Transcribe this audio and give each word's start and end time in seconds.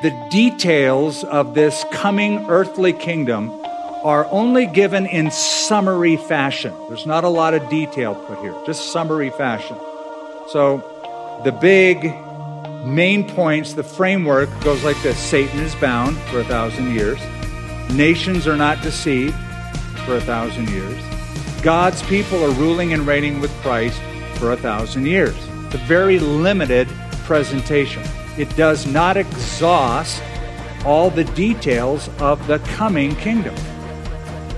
The 0.00 0.10
details 0.30 1.24
of 1.24 1.54
this 1.54 1.84
coming 1.90 2.48
earthly 2.48 2.92
kingdom 2.92 3.50
are 4.04 4.28
only 4.30 4.66
given 4.66 5.06
in 5.06 5.32
summary 5.32 6.16
fashion. 6.16 6.72
There's 6.86 7.04
not 7.04 7.24
a 7.24 7.28
lot 7.28 7.52
of 7.52 7.68
detail 7.68 8.14
put 8.14 8.38
here, 8.38 8.54
just 8.64 8.92
summary 8.92 9.30
fashion. 9.30 9.76
So 10.50 11.40
the 11.42 11.50
big 11.50 12.04
main 12.86 13.28
points, 13.28 13.72
the 13.72 13.82
framework 13.82 14.48
goes 14.62 14.84
like 14.84 15.02
this 15.02 15.18
Satan 15.18 15.58
is 15.58 15.74
bound 15.74 16.16
for 16.30 16.38
a 16.38 16.44
thousand 16.44 16.94
years, 16.94 17.18
nations 17.90 18.46
are 18.46 18.56
not 18.56 18.80
deceived 18.82 19.34
for 20.06 20.14
a 20.14 20.20
thousand 20.20 20.68
years, 20.68 21.02
God's 21.60 22.04
people 22.04 22.40
are 22.44 22.52
ruling 22.52 22.92
and 22.92 23.04
reigning 23.04 23.40
with 23.40 23.50
Christ 23.62 24.00
for 24.36 24.52
a 24.52 24.56
thousand 24.56 25.06
years. 25.06 25.34
A 25.74 25.78
very 25.88 26.20
limited 26.20 26.86
presentation. 27.24 28.04
It 28.38 28.54
does 28.56 28.86
not 28.86 29.16
exhaust 29.16 30.22
all 30.84 31.10
the 31.10 31.24
details 31.24 32.08
of 32.20 32.46
the 32.46 32.60
coming 32.60 33.16
kingdom. 33.16 33.54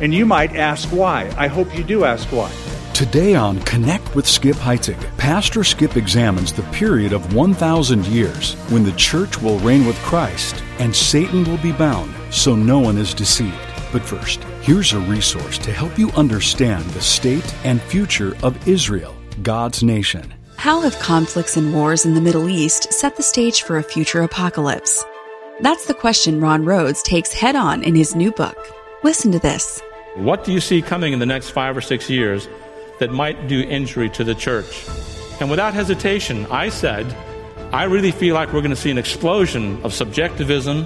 And 0.02 0.12
you 0.12 0.26
might 0.26 0.54
ask 0.54 0.86
why. 0.90 1.32
I 1.38 1.46
hope 1.46 1.74
you 1.74 1.82
do 1.82 2.04
ask 2.04 2.28
why. 2.28 2.52
Today 2.92 3.34
on 3.34 3.58
Connect 3.60 4.14
with 4.14 4.26
Skip 4.26 4.56
Heitzig, 4.56 4.98
Pastor 5.16 5.64
Skip 5.64 5.96
examines 5.96 6.52
the 6.52 6.62
period 6.64 7.14
of 7.14 7.34
1,000 7.34 8.06
years 8.06 8.52
when 8.68 8.84
the 8.84 8.92
church 8.92 9.40
will 9.40 9.58
reign 9.60 9.86
with 9.86 9.96
Christ 10.00 10.62
and 10.78 10.94
Satan 10.94 11.44
will 11.44 11.62
be 11.62 11.72
bound 11.72 12.12
so 12.30 12.54
no 12.54 12.78
one 12.78 12.98
is 12.98 13.14
deceived. 13.14 13.56
But 13.92 14.02
first, 14.02 14.44
here's 14.60 14.92
a 14.92 15.00
resource 15.00 15.56
to 15.56 15.72
help 15.72 15.98
you 15.98 16.10
understand 16.10 16.84
the 16.90 17.00
state 17.00 17.54
and 17.64 17.80
future 17.80 18.36
of 18.42 18.68
Israel, 18.68 19.16
God's 19.42 19.82
nation. 19.82 20.34
How 20.60 20.82
have 20.82 20.98
conflicts 20.98 21.56
and 21.56 21.72
wars 21.72 22.04
in 22.04 22.12
the 22.12 22.20
Middle 22.20 22.46
East 22.46 22.92
set 22.92 23.16
the 23.16 23.22
stage 23.22 23.62
for 23.62 23.78
a 23.78 23.82
future 23.82 24.20
apocalypse? 24.20 25.02
That's 25.62 25.86
the 25.86 25.94
question 25.94 26.38
Ron 26.38 26.66
Rhodes 26.66 27.02
takes 27.02 27.32
head 27.32 27.56
on 27.56 27.82
in 27.82 27.94
his 27.94 28.14
new 28.14 28.30
book. 28.30 28.58
Listen 29.02 29.32
to 29.32 29.38
this. 29.38 29.80
What 30.16 30.44
do 30.44 30.52
you 30.52 30.60
see 30.60 30.82
coming 30.82 31.14
in 31.14 31.18
the 31.18 31.24
next 31.24 31.48
five 31.48 31.74
or 31.74 31.80
six 31.80 32.10
years 32.10 32.46
that 32.98 33.10
might 33.10 33.48
do 33.48 33.62
injury 33.62 34.10
to 34.10 34.22
the 34.22 34.34
church? 34.34 34.86
And 35.40 35.48
without 35.48 35.72
hesitation, 35.72 36.44
I 36.50 36.68
said, 36.68 37.06
I 37.72 37.84
really 37.84 38.12
feel 38.12 38.34
like 38.34 38.52
we're 38.52 38.60
going 38.60 38.68
to 38.68 38.76
see 38.76 38.90
an 38.90 38.98
explosion 38.98 39.82
of 39.82 39.94
subjectivism, 39.94 40.84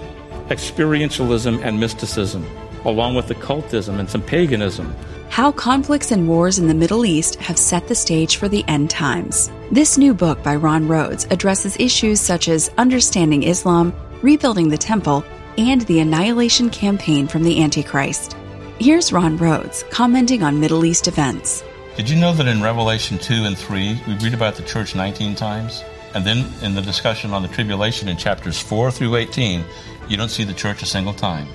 experientialism, 0.51 1.65
and 1.65 1.81
mysticism, 1.81 2.47
along 2.85 3.17
with 3.17 3.29
occultism 3.29 3.99
and 3.99 4.09
some 4.09 4.23
paganism. 4.23 4.95
How 5.35 5.51
conflicts 5.51 6.13
and 6.13 6.29
wars 6.29 6.61
in 6.61 6.69
the 6.69 6.75
Middle 6.75 7.05
East 7.05 7.35
have 7.41 7.59
set 7.59 7.89
the 7.89 7.95
stage 7.97 8.37
for 8.37 8.49
the 8.49 8.65
end 8.69 8.89
times. 8.89 9.51
This 9.73 9.99
new 9.99 10.15
book 10.15 10.41
by 10.45 10.55
Ron 10.55 10.87
Rhodes 10.87 11.27
addresses 11.29 11.77
issues 11.81 12.21
such 12.21 12.47
as 12.47 12.71
understanding 12.79 13.43
Islam, 13.43 13.93
rebuilding 14.23 14.69
the 14.69 14.79
temple, 14.79 15.25
and 15.59 15.81
the 15.81 15.99
annihilation 15.99 16.71
campaign 16.71 17.27
from 17.27 17.43
the 17.43 17.61
Antichrist. 17.61 18.37
Here's 18.79 19.13
Ron 19.13 19.37
Rhodes 19.37 19.85
commenting 19.91 20.45
on 20.45 20.61
Middle 20.61 20.85
East 20.85 21.09
events. 21.09 21.65
Did 21.97 22.09
you 22.09 22.15
know 22.15 22.33
that 22.33 22.47
in 22.47 22.63
Revelation 22.63 23.19
2 23.19 23.35
and 23.43 23.59
3, 23.59 24.03
we 24.07 24.15
read 24.19 24.35
about 24.35 24.55
the 24.55 24.63
church 24.63 24.95
19 24.95 25.35
times? 25.35 25.83
And 26.15 26.25
then 26.25 26.47
in 26.63 26.77
the 26.77 26.81
discussion 26.81 27.33
on 27.33 27.43
the 27.43 27.49
tribulation 27.49 28.09
in 28.09 28.17
chapters 28.17 28.61
4 28.61 28.93
through 28.93 29.17
18, 29.17 29.65
you 30.09 30.17
don't 30.17 30.31
see 30.31 30.45
the 30.45 30.55
church 30.55 30.85
a 30.85 30.87
single 30.87 31.13
time. 31.13 31.49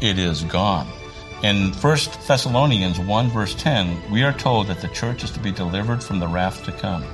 It 0.00 0.20
is 0.20 0.44
gone. 0.44 0.86
In 1.44 1.74
1 1.74 1.98
Thessalonians 2.26 2.98
1 2.98 3.28
verse 3.28 3.54
10, 3.54 4.10
we 4.10 4.22
are 4.22 4.32
told 4.32 4.66
that 4.68 4.80
the 4.80 4.88
church 4.88 5.24
is 5.24 5.30
to 5.32 5.38
be 5.38 5.52
delivered 5.52 6.02
from 6.02 6.18
the 6.18 6.26
wrath 6.26 6.64
to 6.64 6.72
come. 6.72 7.04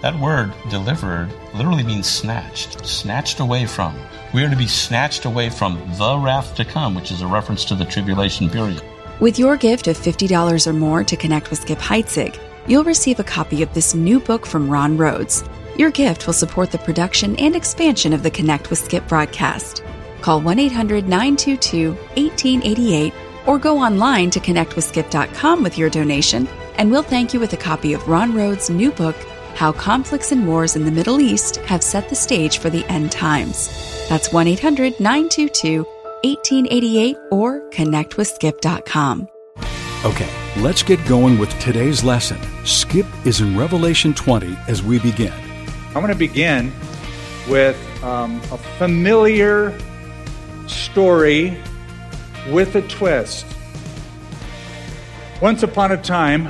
That 0.00 0.16
word 0.20 0.52
delivered 0.70 1.28
literally 1.56 1.82
means 1.82 2.06
snatched, 2.06 2.86
snatched 2.86 3.40
away 3.40 3.66
from. 3.66 3.98
We 4.32 4.44
are 4.44 4.48
to 4.48 4.54
be 4.54 4.68
snatched 4.68 5.24
away 5.24 5.50
from 5.50 5.74
the 5.98 6.16
wrath 6.16 6.54
to 6.54 6.64
come, 6.64 6.94
which 6.94 7.10
is 7.10 7.20
a 7.20 7.26
reference 7.26 7.64
to 7.64 7.74
the 7.74 7.84
tribulation 7.84 8.48
period. 8.48 8.80
With 9.18 9.40
your 9.40 9.56
gift 9.56 9.88
of 9.88 9.96
$50 9.96 10.68
or 10.68 10.72
more 10.72 11.02
to 11.02 11.16
connect 11.16 11.50
with 11.50 11.62
Skip 11.62 11.80
Heitzig, 11.80 12.38
you'll 12.68 12.84
receive 12.84 13.18
a 13.18 13.24
copy 13.24 13.64
of 13.64 13.74
this 13.74 13.92
new 13.92 14.20
book 14.20 14.46
from 14.46 14.70
Ron 14.70 14.96
Rhodes. 14.96 15.42
Your 15.76 15.90
gift 15.90 16.28
will 16.28 16.32
support 16.32 16.70
the 16.70 16.78
production 16.78 17.34
and 17.40 17.56
expansion 17.56 18.12
of 18.12 18.22
the 18.22 18.30
Connect 18.30 18.70
with 18.70 18.78
Skip 18.78 19.08
broadcast. 19.08 19.82
Call 20.20 20.40
1 20.40 20.60
800 20.60 21.08
922 21.08 21.90
1888 22.14 23.12
or 23.46 23.58
go 23.58 23.78
online 23.78 24.30
to 24.30 24.40
connectwithskip.com 24.40 25.62
with 25.62 25.78
your 25.78 25.90
donation, 25.90 26.48
and 26.76 26.90
we'll 26.90 27.02
thank 27.02 27.32
you 27.32 27.40
with 27.40 27.52
a 27.52 27.56
copy 27.56 27.92
of 27.92 28.06
Ron 28.08 28.34
Rhodes' 28.34 28.70
new 28.70 28.90
book, 28.92 29.16
How 29.54 29.72
Conflicts 29.72 30.32
and 30.32 30.46
Wars 30.46 30.76
in 30.76 30.84
the 30.84 30.90
Middle 30.90 31.20
East 31.20 31.56
Have 31.56 31.82
Set 31.82 32.08
the 32.08 32.14
Stage 32.14 32.58
for 32.58 32.70
the 32.70 32.84
End 32.86 33.12
Times. 33.12 33.68
That's 34.08 34.32
1 34.32 34.46
800 34.46 35.00
922 35.00 35.84
1888 36.24 37.16
or 37.30 37.60
connectwithskip.com. 37.70 39.28
Okay, 40.04 40.28
let's 40.58 40.82
get 40.82 41.04
going 41.06 41.38
with 41.38 41.50
today's 41.58 42.04
lesson. 42.04 42.38
Skip 42.64 43.06
is 43.24 43.40
in 43.40 43.58
Revelation 43.58 44.14
20 44.14 44.56
as 44.68 44.82
we 44.82 45.00
begin. 45.00 45.32
I 45.94 45.98
want 45.98 46.12
to 46.12 46.18
begin 46.18 46.72
with 47.48 47.76
um, 48.04 48.36
a 48.52 48.58
familiar 48.78 49.76
story 50.68 51.56
with 52.50 52.74
a 52.76 52.82
twist. 52.82 53.44
Once 55.42 55.62
upon 55.62 55.92
a 55.92 56.02
time, 56.02 56.48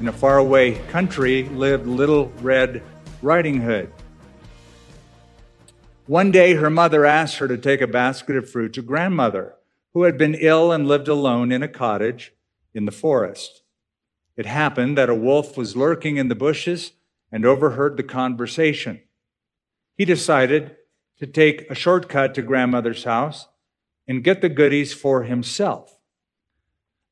in 0.00 0.08
a 0.08 0.12
faraway 0.12 0.72
country, 0.88 1.42
lived 1.50 1.86
Little 1.86 2.32
Red 2.40 2.82
Riding 3.20 3.60
Hood. 3.60 3.92
One 6.06 6.30
day, 6.30 6.54
her 6.54 6.70
mother 6.70 7.04
asked 7.04 7.36
her 7.36 7.48
to 7.48 7.58
take 7.58 7.82
a 7.82 7.86
basket 7.86 8.36
of 8.36 8.50
fruit 8.50 8.72
to 8.72 8.82
grandmother, 8.82 9.54
who 9.92 10.04
had 10.04 10.16
been 10.16 10.34
ill 10.34 10.72
and 10.72 10.88
lived 10.88 11.08
alone 11.08 11.52
in 11.52 11.62
a 11.62 11.68
cottage 11.68 12.32
in 12.72 12.86
the 12.86 12.90
forest. 12.90 13.62
It 14.34 14.46
happened 14.46 14.96
that 14.96 15.10
a 15.10 15.14
wolf 15.14 15.58
was 15.58 15.76
lurking 15.76 16.16
in 16.16 16.28
the 16.28 16.34
bushes 16.34 16.92
and 17.30 17.44
overheard 17.44 17.98
the 17.98 18.02
conversation. 18.02 19.02
He 19.94 20.06
decided 20.06 20.76
to 21.18 21.26
take 21.26 21.70
a 21.70 21.74
shortcut 21.74 22.34
to 22.34 22.42
grandmother's 22.42 23.04
house 23.04 23.46
and 24.06 24.24
get 24.24 24.40
the 24.40 24.48
goodies 24.48 24.92
for 24.92 25.22
himself. 25.22 25.98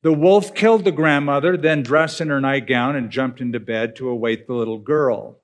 The 0.03 0.13
wolf 0.13 0.55
killed 0.55 0.83
the 0.83 0.91
grandmother, 0.91 1.55
then 1.55 1.83
dressed 1.83 2.21
in 2.21 2.29
her 2.29 2.41
nightgown 2.41 2.95
and 2.95 3.11
jumped 3.11 3.39
into 3.39 3.59
bed 3.59 3.95
to 3.97 4.09
await 4.09 4.47
the 4.47 4.53
little 4.53 4.79
girl. 4.79 5.39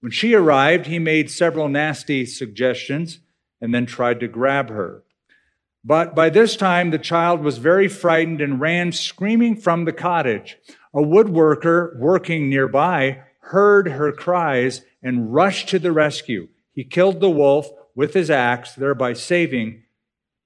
When 0.00 0.12
she 0.12 0.34
arrived, 0.34 0.86
he 0.86 0.98
made 0.98 1.30
several 1.30 1.68
nasty 1.68 2.26
suggestions 2.26 3.20
and 3.62 3.74
then 3.74 3.86
tried 3.86 4.20
to 4.20 4.28
grab 4.28 4.68
her. 4.68 5.04
But 5.82 6.14
by 6.14 6.28
this 6.28 6.56
time, 6.56 6.90
the 6.90 6.98
child 6.98 7.42
was 7.42 7.58
very 7.58 7.88
frightened 7.88 8.42
and 8.42 8.60
ran 8.60 8.92
screaming 8.92 9.56
from 9.56 9.84
the 9.84 9.92
cottage. 9.92 10.58
A 10.92 11.00
woodworker 11.00 11.98
working 11.98 12.50
nearby 12.50 13.22
heard 13.40 13.88
her 13.88 14.12
cries 14.12 14.82
and 15.02 15.32
rushed 15.32 15.68
to 15.70 15.78
the 15.78 15.92
rescue. 15.92 16.48
He 16.72 16.84
killed 16.84 17.20
the 17.20 17.30
wolf 17.30 17.68
with 17.94 18.12
his 18.12 18.30
axe, 18.30 18.74
thereby 18.74 19.14
saving 19.14 19.83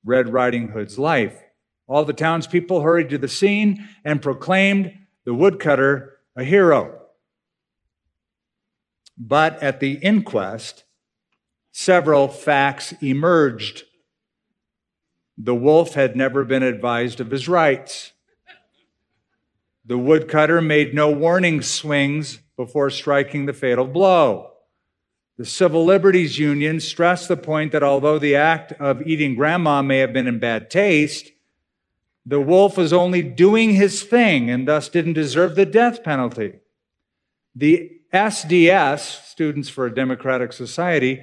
Red 0.05 0.33
Riding 0.33 0.69
Hood's 0.69 0.99
life. 0.99 1.39
All 1.87 2.05
the 2.05 2.13
townspeople 2.13 2.83
hurried 2.83 3.11
to 3.11 3.19
the 3.19 3.29
scene 3.29 3.89
and 4.05 4.23
proclaimed 4.23 4.93
the 5.25 5.35
woodcutter 5.35 6.19
a 6.37 6.45
hero. 6.45 7.01
But 9.17 9.63
at 9.63 9.81
the 9.81 9.95
inquest, 9.95 10.85
several 11.73 12.29
facts 12.29 12.93
emerged. 13.01 13.85
The 15.37 15.55
wolf 15.55 15.95
had 15.95 16.17
never 16.17 16.45
been 16.45 16.63
advised 16.63 17.21
of 17.21 17.31
his 17.31 17.49
rights. 17.49 18.13
The 19.85 19.99
woodcutter 19.99 20.61
made 20.61 20.95
no 20.95 21.11
warning 21.11 21.63
swings 21.63 22.41
before 22.57 22.91
striking 22.91 23.47
the 23.47 23.53
fatal 23.53 23.87
blow. 23.87 24.53
The 25.39 25.47
Civil 25.47 25.85
Liberties 25.85 26.37
Union 26.37 26.81
stressed 26.81 27.29
the 27.29 27.37
point 27.37 27.71
that 27.71 27.85
although 27.85 28.19
the 28.19 28.35
act 28.35 28.73
of 28.73 29.07
eating 29.07 29.37
grandma 29.37 29.83
may 29.83 29.99
have 29.99 30.13
been 30.13 30.27
in 30.27 30.41
bad 30.41 30.69
taste, 30.69 31.31
the 32.27 32.41
wolf 32.41 32.77
was 32.77 32.93
only 32.93 33.23
doing 33.23 33.75
his 33.75 34.03
thing 34.03 34.51
and 34.51 34.67
thus 34.67 34.89
didn't 34.89 35.13
deserve 35.13 35.55
the 35.55 35.65
death 35.65 36.03
penalty. 36.03 36.55
The 37.55 38.01
SDS, 38.13 39.25
Students 39.27 39.69
for 39.69 39.87
a 39.87 39.95
Democratic 39.95 40.53
Society, 40.53 41.23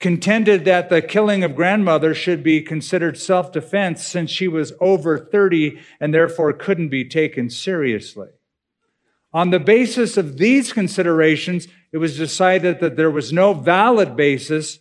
contended 0.00 0.64
that 0.64 0.88
the 0.88 1.02
killing 1.02 1.44
of 1.44 1.54
grandmother 1.54 2.14
should 2.14 2.42
be 2.42 2.62
considered 2.62 3.18
self 3.18 3.52
defense 3.52 4.06
since 4.06 4.30
she 4.30 4.48
was 4.48 4.72
over 4.80 5.18
30 5.18 5.78
and 6.00 6.14
therefore 6.14 6.54
couldn't 6.54 6.88
be 6.88 7.04
taken 7.04 7.50
seriously. 7.50 8.28
On 9.32 9.50
the 9.50 9.60
basis 9.60 10.16
of 10.16 10.38
these 10.38 10.72
considerations, 10.72 11.68
it 11.92 11.98
was 11.98 12.16
decided 12.16 12.80
that 12.80 12.96
there 12.96 13.10
was 13.10 13.32
no 13.32 13.52
valid 13.52 14.16
basis 14.16 14.78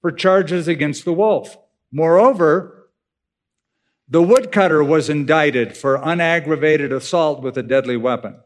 for 0.00 0.10
charges 0.10 0.68
against 0.68 1.04
the 1.04 1.12
wolf. 1.12 1.58
Moreover, 1.92 2.88
the 4.08 4.22
woodcutter 4.22 4.82
was 4.82 5.10
indicted 5.10 5.76
for 5.76 6.02
unaggravated 6.02 6.92
assault 6.92 7.42
with 7.42 7.56
a 7.58 7.62
deadly 7.62 7.96
weapon. 7.96 8.40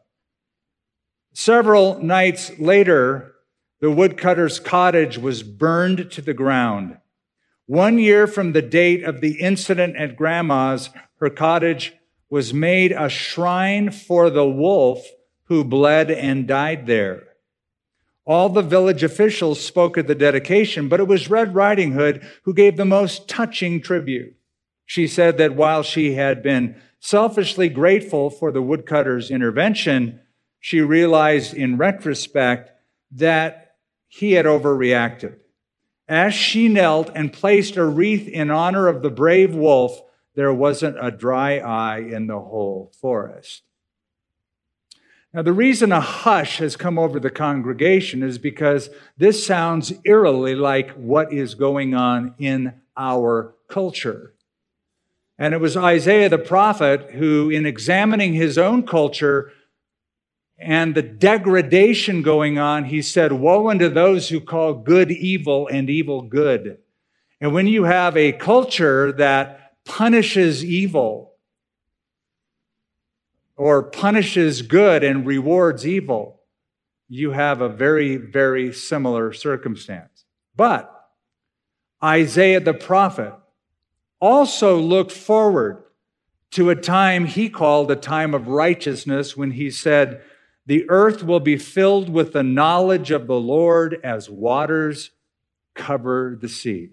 Several 1.33 1.99
nights 2.03 2.51
later, 2.59 3.35
the 3.81 3.91
woodcutter's 3.91 4.61
cottage 4.61 5.19
was 5.19 5.43
burned 5.43 6.11
to 6.13 6.21
the 6.21 6.35
ground. 6.35 6.99
One 7.67 7.99
year 7.99 8.27
from 8.27 8.53
the 8.53 8.63
date 8.63 9.05
of 9.05 9.21
the 9.21 9.41
incident 9.41 9.97
at 9.97 10.17
Grandma's, 10.17 10.91
her 11.21 11.31
cottage 11.31 11.95
was 12.29 12.53
made 12.53 12.93
a 12.93 13.09
shrine 13.09 13.91
for 13.91 14.31
the 14.31 14.47
wolf 14.47 15.07
who 15.47 15.65
bled 15.65 16.11
and 16.11 16.47
died 16.47 16.87
there. 16.87 17.25
All 18.27 18.49
the 18.49 18.63
village 18.63 19.03
officials 19.03 19.61
spoke 19.61 19.99
at 19.99 20.07
the 20.07 20.15
dedication, 20.15 20.89
but 20.89 21.01
it 21.01 21.07
was 21.07 21.29
Red 21.29 21.55
Riding 21.55 21.93
Hood 21.93 22.27
who 22.45 22.55
gave 22.55 22.77
the 22.77 22.85
most 22.85 23.29
touching 23.29 23.83
tribute. 23.83 24.35
She 24.87 25.07
said 25.07 25.37
that 25.39 25.55
while 25.55 25.83
she 25.83 26.15
had 26.15 26.43
been 26.43 26.81
selfishly 27.01 27.69
grateful 27.69 28.31
for 28.31 28.51
the 28.51 28.63
woodcutter's 28.63 29.31
intervention, 29.31 30.21
she 30.59 30.81
realized 30.81 31.53
in 31.53 31.77
retrospect 31.77 32.71
that 33.11 33.77
he 34.09 34.33
had 34.33 34.47
overreacted. 34.47 35.37
As 36.09 36.35
she 36.35 36.69
knelt 36.69 37.11
and 37.15 37.33
placed 37.33 37.77
a 37.77 37.85
wreath 37.85 38.29
in 38.29 38.51
honor 38.51 38.89
of 38.89 39.03
the 39.03 39.11
brave 39.11 39.55
wolf, 39.55 40.01
there 40.35 40.53
wasn't 40.53 40.97
a 41.01 41.11
dry 41.11 41.59
eye 41.59 41.99
in 41.99 42.27
the 42.27 42.41
whole 42.41 42.93
forest. 43.01 43.63
Now, 45.35 45.43
the 45.43 45.53
reason 45.53 45.91
a 45.91 46.01
hush 46.01 46.59
has 46.59 46.77
come 46.77 46.97
over 46.97 47.19
the 47.19 47.29
congregation 47.29 48.23
is 48.23 48.39
because 48.39 48.89
this 49.19 49.45
sounds 49.45 49.93
eerily 50.05 50.55
like 50.55 50.93
what 50.93 51.33
is 51.33 51.57
going 51.57 51.93
on 51.93 52.37
in 52.39 52.73
our 52.97 53.57
culture. 53.69 54.35
And 55.37 55.53
it 55.53 55.61
was 55.61 55.77
Isaiah 55.77 56.29
the 56.29 56.39
prophet 56.39 57.11
who, 57.15 57.51
in 57.51 57.67
examining 57.67 58.35
his 58.35 58.57
own 58.57 58.87
culture 58.87 59.51
and 60.57 60.95
the 60.95 61.03
degradation 61.03 62.23
going 62.23 62.61
on, 62.61 62.85
he 62.85 63.03
said, 63.03 63.33
Woe 63.33 63.71
unto 63.71 63.89
those 63.89 64.29
who 64.29 64.41
call 64.41 64.75
good 64.75 65.11
evil 65.11 65.67
and 65.67 65.91
evil 65.91 66.23
good. 66.23 66.79
And 67.41 67.53
when 67.53 67.67
you 67.67 67.83
have 67.83 68.17
a 68.17 68.31
culture 68.31 69.11
that 69.11 69.73
punishes 69.85 70.65
evil, 70.65 71.34
or 73.57 73.83
punishes 73.83 74.63
good 74.63 75.05
and 75.05 75.27
rewards 75.27 75.87
evil, 75.87 76.41
you 77.09 77.31
have 77.31 77.61
a 77.61 77.69
very, 77.69 78.17
very 78.17 78.73
similar 78.73 79.33
circumstance. 79.33 80.25
But 80.57 80.91
Isaiah 82.03 82.61
the 82.61 82.75
prophet 82.75 83.33
also 84.21 84.79
looked 84.79 85.13
forward 85.13 85.85
to 86.53 86.71
a 86.71 86.77
time 86.77 87.27
he 87.27 87.49
called 87.49 87.91
a 87.91 87.97
time 87.97 88.35
of 88.35 88.49
righteousness 88.49 89.37
when 89.37 89.53
he 89.53 89.71
said, 89.71 90.23
The 90.67 90.89
earth 90.89 91.23
will 91.23 91.41
be 91.41 91.57
filled 91.57 92.09
with 92.09 92.33
the 92.33 92.43
knowledge 92.43 93.11
of 93.11 93.27
the 93.27 93.39
Lord 93.39 94.01
as 94.05 94.31
waters 94.31 95.11
cover 95.75 96.39
the 96.41 96.49
sea. 96.49 96.91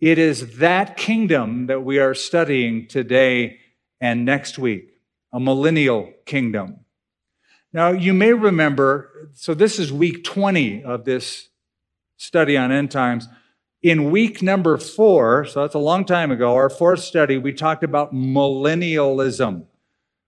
It 0.00 0.18
is 0.18 0.58
that 0.58 0.96
kingdom 0.96 1.66
that 1.66 1.84
we 1.84 1.98
are 1.98 2.14
studying 2.14 2.86
today 2.86 3.58
and 4.00 4.24
next 4.24 4.58
week 4.58 4.99
a 5.32 5.40
millennial 5.40 6.12
kingdom. 6.26 6.80
Now, 7.72 7.92
you 7.92 8.12
may 8.12 8.32
remember, 8.32 9.30
so 9.32 9.54
this 9.54 9.78
is 9.78 9.92
week 9.92 10.24
20 10.24 10.82
of 10.82 11.04
this 11.04 11.50
study 12.16 12.56
on 12.56 12.72
end 12.72 12.90
times. 12.90 13.28
In 13.82 14.10
week 14.10 14.42
number 14.42 14.76
four, 14.76 15.44
so 15.44 15.62
that's 15.62 15.74
a 15.74 15.78
long 15.78 16.04
time 16.04 16.30
ago, 16.30 16.54
our 16.54 16.68
fourth 16.68 17.00
study, 17.00 17.38
we 17.38 17.52
talked 17.52 17.84
about 17.84 18.12
millennialism. 18.12 19.66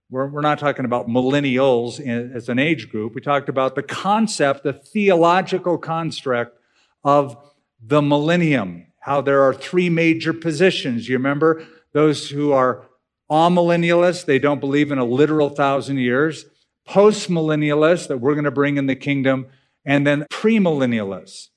We're, 0.09 0.27
we're 0.27 0.41
not 0.41 0.57
talking 0.57 0.85
about 0.85 1.07
millennials 1.07 1.99
as 1.99 2.49
an 2.49 2.59
age 2.59 2.89
group. 2.89 3.13
We 3.13 3.21
talked 3.21 3.49
about 3.49 3.75
the 3.75 3.83
concept, 3.83 4.63
the 4.63 4.73
theological 4.73 5.77
construct 5.77 6.57
of 7.03 7.37
the 7.85 8.01
millennium, 8.01 8.87
how 8.99 9.21
there 9.21 9.43
are 9.43 9.53
three 9.53 9.89
major 9.89 10.33
positions. 10.33 11.09
You 11.09 11.17
remember 11.17 11.65
those 11.91 12.29
who 12.29 12.53
are 12.53 12.87
Amillennialists, 13.31 14.25
they 14.25 14.39
don't 14.39 14.59
believe 14.59 14.91
in 14.91 14.97
a 14.97 15.05
literal 15.05 15.49
thousand 15.49 15.97
years. 15.97 16.45
Postmillennialists, 16.87 18.07
that 18.07 18.17
we're 18.17 18.33
going 18.33 18.43
to 18.43 18.51
bring 18.51 18.77
in 18.77 18.87
the 18.87 18.95
kingdom. 18.95 19.47
And 19.85 20.05
then 20.07 20.25
premillennialists. 20.31 21.49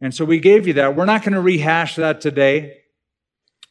And 0.00 0.14
so 0.14 0.24
we 0.24 0.38
gave 0.38 0.66
you 0.66 0.74
that. 0.74 0.96
We're 0.96 1.04
not 1.04 1.22
going 1.22 1.34
to 1.34 1.40
rehash 1.40 1.96
that 1.96 2.20
today, 2.20 2.78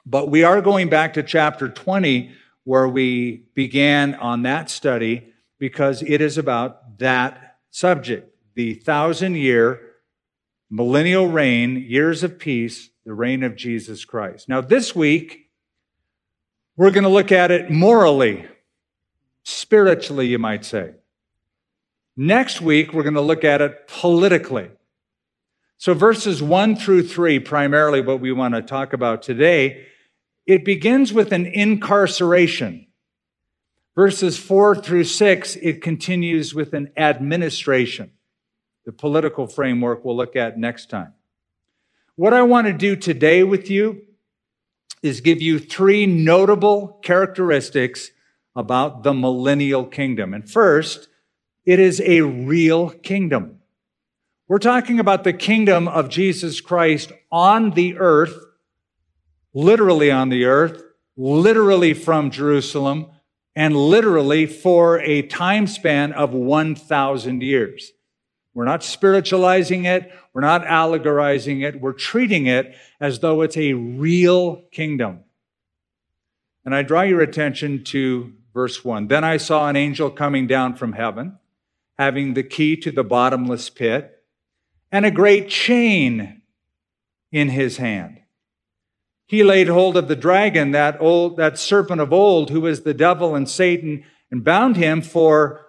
but 0.05 0.29
we 0.29 0.43
are 0.43 0.61
going 0.61 0.89
back 0.89 1.13
to 1.13 1.23
chapter 1.23 1.69
20 1.69 2.31
where 2.63 2.87
we 2.87 3.45
began 3.55 4.15
on 4.15 4.43
that 4.43 4.69
study 4.69 5.33
because 5.59 6.01
it 6.01 6.21
is 6.21 6.37
about 6.37 6.97
that 6.99 7.57
subject 7.71 8.29
the 8.55 8.75
thousand 8.75 9.35
year 9.35 9.81
millennial 10.69 11.27
reign, 11.27 11.77
years 11.87 12.23
of 12.23 12.39
peace, 12.39 12.89
the 13.05 13.13
reign 13.13 13.43
of 13.43 13.55
Jesus 13.55 14.05
Christ. 14.05 14.49
Now, 14.49 14.61
this 14.61 14.95
week, 14.95 15.42
we're 16.75 16.91
going 16.91 17.03
to 17.03 17.09
look 17.09 17.31
at 17.31 17.51
it 17.51 17.69
morally, 17.69 18.47
spiritually, 19.43 20.27
you 20.27 20.39
might 20.39 20.65
say. 20.65 20.95
Next 22.15 22.61
week, 22.61 22.93
we're 22.93 23.03
going 23.03 23.13
to 23.15 23.21
look 23.21 23.43
at 23.43 23.61
it 23.61 23.87
politically. 23.87 24.69
So, 25.77 25.93
verses 25.93 26.41
one 26.41 26.75
through 26.75 27.07
three, 27.07 27.39
primarily 27.39 28.01
what 28.01 28.19
we 28.19 28.31
want 28.31 28.53
to 28.55 28.61
talk 28.61 28.93
about 28.93 29.21
today, 29.21 29.87
it 30.45 30.63
begins 30.63 31.13
with 31.13 31.31
an 31.31 31.45
incarceration. 31.45 32.87
Verses 33.95 34.37
four 34.37 34.75
through 34.75 35.03
six, 35.03 35.55
it 35.57 35.81
continues 35.81 36.55
with 36.55 36.73
an 36.73 36.91
administration. 36.97 38.11
The 38.85 38.91
political 38.91 39.47
framework 39.47 40.03
we'll 40.03 40.17
look 40.17 40.35
at 40.35 40.57
next 40.57 40.89
time. 40.89 41.13
What 42.15 42.33
I 42.33 42.43
want 42.43 42.67
to 42.67 42.73
do 42.73 42.95
today 42.95 43.43
with 43.43 43.69
you 43.69 44.01
is 45.03 45.21
give 45.21 45.41
you 45.41 45.59
three 45.59 46.07
notable 46.07 46.99
characteristics 47.03 48.09
about 48.55 49.03
the 49.03 49.13
millennial 49.13 49.85
kingdom. 49.85 50.33
And 50.33 50.49
first, 50.49 51.09
it 51.65 51.79
is 51.79 52.01
a 52.01 52.21
real 52.21 52.89
kingdom. 52.89 53.59
We're 54.47 54.59
talking 54.59 54.99
about 54.99 55.23
the 55.23 55.33
kingdom 55.33 55.87
of 55.87 56.09
Jesus 56.09 56.61
Christ 56.61 57.11
on 57.31 57.71
the 57.71 57.97
earth, 57.97 58.35
literally 59.53 60.09
on 60.09 60.29
the 60.29 60.45
earth, 60.45 60.83
literally 61.17 61.93
from 61.93 62.31
Jerusalem, 62.31 63.07
and 63.55 63.75
literally 63.75 64.45
for 64.45 64.99
a 64.99 65.21
time 65.23 65.67
span 65.67 66.11
of 66.11 66.33
1,000 66.33 67.43
years. 67.43 67.91
We're 68.53 68.65
not 68.65 68.83
spiritualizing 68.83 69.85
it. 69.85 70.11
We're 70.33 70.41
not 70.41 70.65
allegorizing 70.65 71.61
it. 71.61 71.81
We're 71.81 71.93
treating 71.93 72.45
it 72.45 72.75
as 72.99 73.19
though 73.19 73.41
it's 73.41 73.57
a 73.57 73.73
real 73.73 74.63
kingdom. 74.71 75.21
And 76.65 76.75
I 76.75 76.83
draw 76.83 77.01
your 77.01 77.21
attention 77.21 77.83
to 77.85 78.33
verse 78.53 78.85
1. 78.85 79.07
Then 79.07 79.23
I 79.23 79.37
saw 79.37 79.67
an 79.67 79.75
angel 79.75 80.09
coming 80.09 80.47
down 80.47 80.75
from 80.75 80.93
heaven, 80.93 81.39
having 81.97 82.33
the 82.33 82.43
key 82.43 82.77
to 82.77 82.91
the 82.91 83.03
bottomless 83.03 83.69
pit, 83.69 84.23
and 84.91 85.05
a 85.05 85.11
great 85.11 85.49
chain 85.49 86.41
in 87.31 87.49
his 87.49 87.77
hand. 87.77 88.19
He 89.25 89.43
laid 89.43 89.67
hold 89.67 89.97
of 89.97 90.07
the 90.07 90.15
dragon, 90.15 90.71
that 90.71 91.01
old, 91.01 91.37
that 91.37 91.57
serpent 91.57 91.99
of 91.99 92.13
old, 92.13 92.51
who 92.51 92.67
is 92.67 92.81
the 92.81 92.93
devil 92.93 93.35
and 93.35 93.49
Satan, 93.49 94.03
and 94.29 94.43
bound 94.43 94.77
him 94.77 95.01
for 95.01 95.62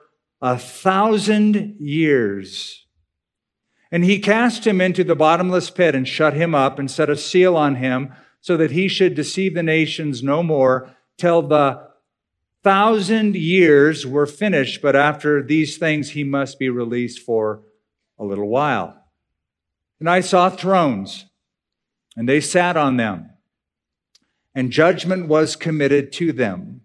a 0.44 0.58
thousand 0.58 1.74
years. 1.80 2.84
And 3.90 4.04
he 4.04 4.18
cast 4.18 4.66
him 4.66 4.78
into 4.78 5.02
the 5.02 5.16
bottomless 5.16 5.70
pit 5.70 5.94
and 5.94 6.06
shut 6.06 6.34
him 6.34 6.54
up 6.54 6.78
and 6.78 6.90
set 6.90 7.08
a 7.08 7.16
seal 7.16 7.56
on 7.56 7.76
him 7.76 8.12
so 8.42 8.58
that 8.58 8.72
he 8.72 8.86
should 8.86 9.14
deceive 9.14 9.54
the 9.54 9.62
nations 9.62 10.22
no 10.22 10.42
more 10.42 10.94
till 11.16 11.40
the 11.40 11.88
thousand 12.62 13.36
years 13.36 14.06
were 14.06 14.26
finished. 14.26 14.82
But 14.82 14.94
after 14.94 15.42
these 15.42 15.78
things, 15.78 16.10
he 16.10 16.24
must 16.24 16.58
be 16.58 16.68
released 16.68 17.20
for 17.20 17.62
a 18.18 18.24
little 18.24 18.48
while. 18.48 19.02
And 19.98 20.10
I 20.10 20.20
saw 20.20 20.50
thrones, 20.50 21.24
and 22.18 22.28
they 22.28 22.42
sat 22.42 22.76
on 22.76 22.98
them, 22.98 23.30
and 24.54 24.70
judgment 24.70 25.26
was 25.26 25.56
committed 25.56 26.12
to 26.12 26.32
them. 26.32 26.82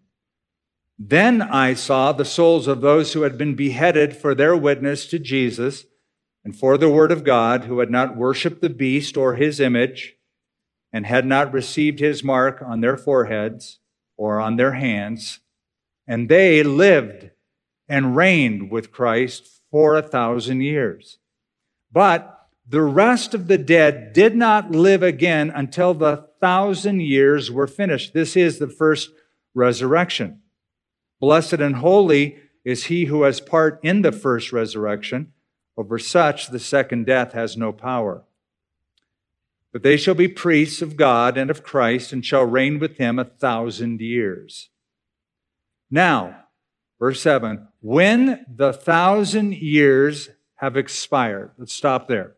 Then 1.01 1.41
I 1.41 1.75
saw 1.75 2.11
the 2.11 2.25
souls 2.25 2.67
of 2.67 2.81
those 2.81 3.13
who 3.13 3.21
had 3.21 3.37
been 3.37 3.55
beheaded 3.55 4.17
for 4.17 4.35
their 4.35 4.55
witness 4.55 5.07
to 5.07 5.17
Jesus 5.17 5.85
and 6.43 6.53
for 6.53 6.77
the 6.77 6.89
word 6.89 7.11
of 7.13 7.23
God, 7.23 7.63
who 7.63 7.79
had 7.79 7.89
not 7.89 8.17
worshiped 8.17 8.61
the 8.61 8.69
beast 8.69 9.15
or 9.15 9.35
his 9.35 9.61
image, 9.61 10.15
and 10.91 11.05
had 11.05 11.25
not 11.25 11.53
received 11.53 11.99
his 11.99 12.21
mark 12.21 12.61
on 12.61 12.81
their 12.81 12.97
foreheads 12.97 13.79
or 14.17 14.41
on 14.41 14.57
their 14.57 14.73
hands. 14.73 15.39
And 16.05 16.27
they 16.27 16.63
lived 16.63 17.29
and 17.87 18.15
reigned 18.15 18.69
with 18.69 18.91
Christ 18.91 19.61
for 19.71 19.95
a 19.95 20.01
thousand 20.01 20.61
years. 20.61 21.19
But 21.91 22.47
the 22.67 22.81
rest 22.81 23.33
of 23.33 23.47
the 23.47 23.57
dead 23.57 24.11
did 24.11 24.35
not 24.35 24.71
live 24.71 25.01
again 25.01 25.49
until 25.49 25.93
the 25.93 26.27
thousand 26.41 27.01
years 27.01 27.49
were 27.49 27.67
finished. 27.67 28.13
This 28.13 28.35
is 28.35 28.59
the 28.59 28.67
first 28.67 29.11
resurrection. 29.53 30.38
Blessed 31.19 31.53
and 31.53 31.77
holy 31.77 32.37
is 32.63 32.85
he 32.85 33.05
who 33.05 33.23
has 33.23 33.39
part 33.41 33.79
in 33.83 34.01
the 34.01 34.11
first 34.11 34.51
resurrection. 34.51 35.33
Over 35.77 35.97
such, 35.99 36.47
the 36.47 36.59
second 36.59 37.05
death 37.05 37.33
has 37.33 37.55
no 37.57 37.71
power. 37.71 38.23
but 39.71 39.83
they 39.83 39.97
shall 39.97 40.15
be 40.15 40.27
priests 40.27 40.81
of 40.81 40.97
God 40.97 41.37
and 41.37 41.51
of 41.51 41.63
Christ 41.63 42.11
and 42.11 42.25
shall 42.25 42.43
reign 42.43 42.79
with 42.79 42.97
him 42.97 43.19
a 43.19 43.25
thousand 43.25 44.01
years. 44.01 44.69
Now, 45.91 46.45
verse 46.99 47.21
7 47.21 47.67
when 47.81 48.45
the 48.53 48.73
thousand 48.73 49.53
years 49.53 50.29
have 50.55 50.75
expired, 50.75 51.51
let's 51.57 51.73
stop 51.73 52.07
there. 52.07 52.35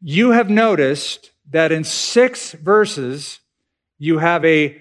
You 0.00 0.30
have 0.30 0.48
noticed 0.50 1.32
that 1.50 1.72
in 1.72 1.82
six 1.82 2.52
verses, 2.52 3.40
you 3.98 4.18
have 4.18 4.44
a 4.44 4.80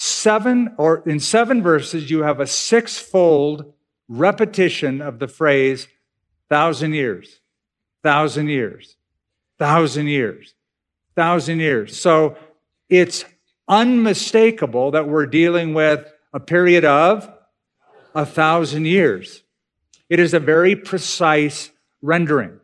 seven, 0.00 0.74
or 0.78 1.02
in 1.06 1.20
seven 1.20 1.62
verses, 1.62 2.10
you 2.10 2.22
have 2.22 2.40
a 2.40 2.46
sixfold 2.46 3.72
repetition 4.08 5.00
of 5.00 5.18
the 5.18 5.28
phrase 5.28 5.88
thousand 6.48 6.94
years, 6.94 7.40
thousand 8.02 8.48
years, 8.48 8.96
thousand 9.58 10.06
years 10.06 10.54
thousand 11.20 11.60
years. 11.60 12.00
So 12.00 12.36
it's 12.88 13.24
unmistakable 13.68 14.92
that 14.92 15.06
we're 15.06 15.26
dealing 15.26 15.74
with 15.74 16.10
a 16.32 16.40
period 16.40 16.84
of 16.84 17.30
a 18.14 18.24
thousand 18.24 18.86
years. 18.86 19.42
It 20.08 20.18
is 20.18 20.34
a 20.34 20.40
very 20.40 20.74
precise 20.74 21.70
rendering. 22.02 22.58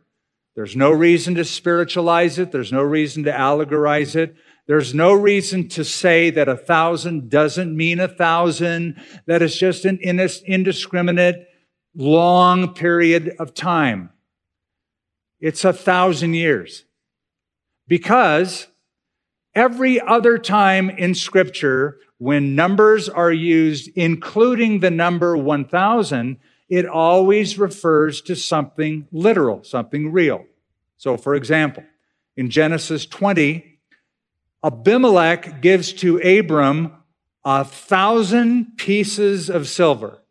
There's 0.55 0.75
no 0.75 0.91
reason 0.91 1.35
to 1.35 1.45
spiritualize 1.45 2.39
it. 2.39 2.51
There's 2.51 2.71
no 2.71 2.81
reason 2.81 3.25
to 3.25 3.31
allegorize 3.31 4.15
it. 4.15 4.35
There's 4.67 4.93
no 4.93 5.13
reason 5.13 5.69
to 5.69 5.85
say 5.85 6.29
that 6.29 6.49
a 6.49 6.57
thousand 6.57 7.29
doesn't 7.29 7.75
mean 7.75 8.01
a 8.01 8.07
thousand, 8.07 9.01
that 9.25 9.41
it's 9.41 9.57
just 9.57 9.85
an 9.85 9.97
indiscriminate, 9.99 11.47
long 11.95 12.73
period 12.73 13.35
of 13.39 13.53
time. 13.53 14.09
It's 15.39 15.63
a 15.63 15.71
thousand 15.71 16.33
years. 16.33 16.83
Because 17.87 18.67
every 19.55 20.01
other 20.01 20.37
time 20.37 20.89
in 20.89 21.15
Scripture, 21.15 21.99
when 22.17 22.53
numbers 22.53 23.07
are 23.07 23.31
used, 23.31 23.89
including 23.95 24.81
the 24.81 24.91
number 24.91 25.37
1000, 25.37 26.37
it 26.67 26.85
always 26.85 27.57
refers 27.57 28.19
to 28.23 28.35
something 28.35 29.07
literal, 29.13 29.63
something 29.63 30.11
real. 30.11 30.43
So, 30.97 31.15
for 31.15 31.35
example, 31.35 31.85
in 32.35 32.49
Genesis 32.49 33.05
20, 33.05 33.76
Abimelech 34.67 35.61
gives 35.61 35.93
to 35.93 36.17
Abram 36.17 36.91
a 37.45 37.63
thousand 37.63 38.75
pieces 38.75 39.49
of 39.49 39.65
silver. 39.65 40.21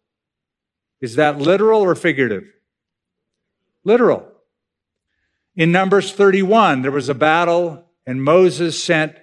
Is 1.00 1.16
that 1.16 1.38
literal 1.38 1.80
or 1.80 1.94
figurative? 1.94 2.44
Literal. 3.82 4.30
In 5.54 5.72
Numbers 5.72 6.12
31, 6.12 6.82
there 6.82 6.90
was 6.90 7.08
a 7.08 7.14
battle, 7.14 7.86
and 8.06 8.22
Moses 8.22 8.82
sent 8.82 9.16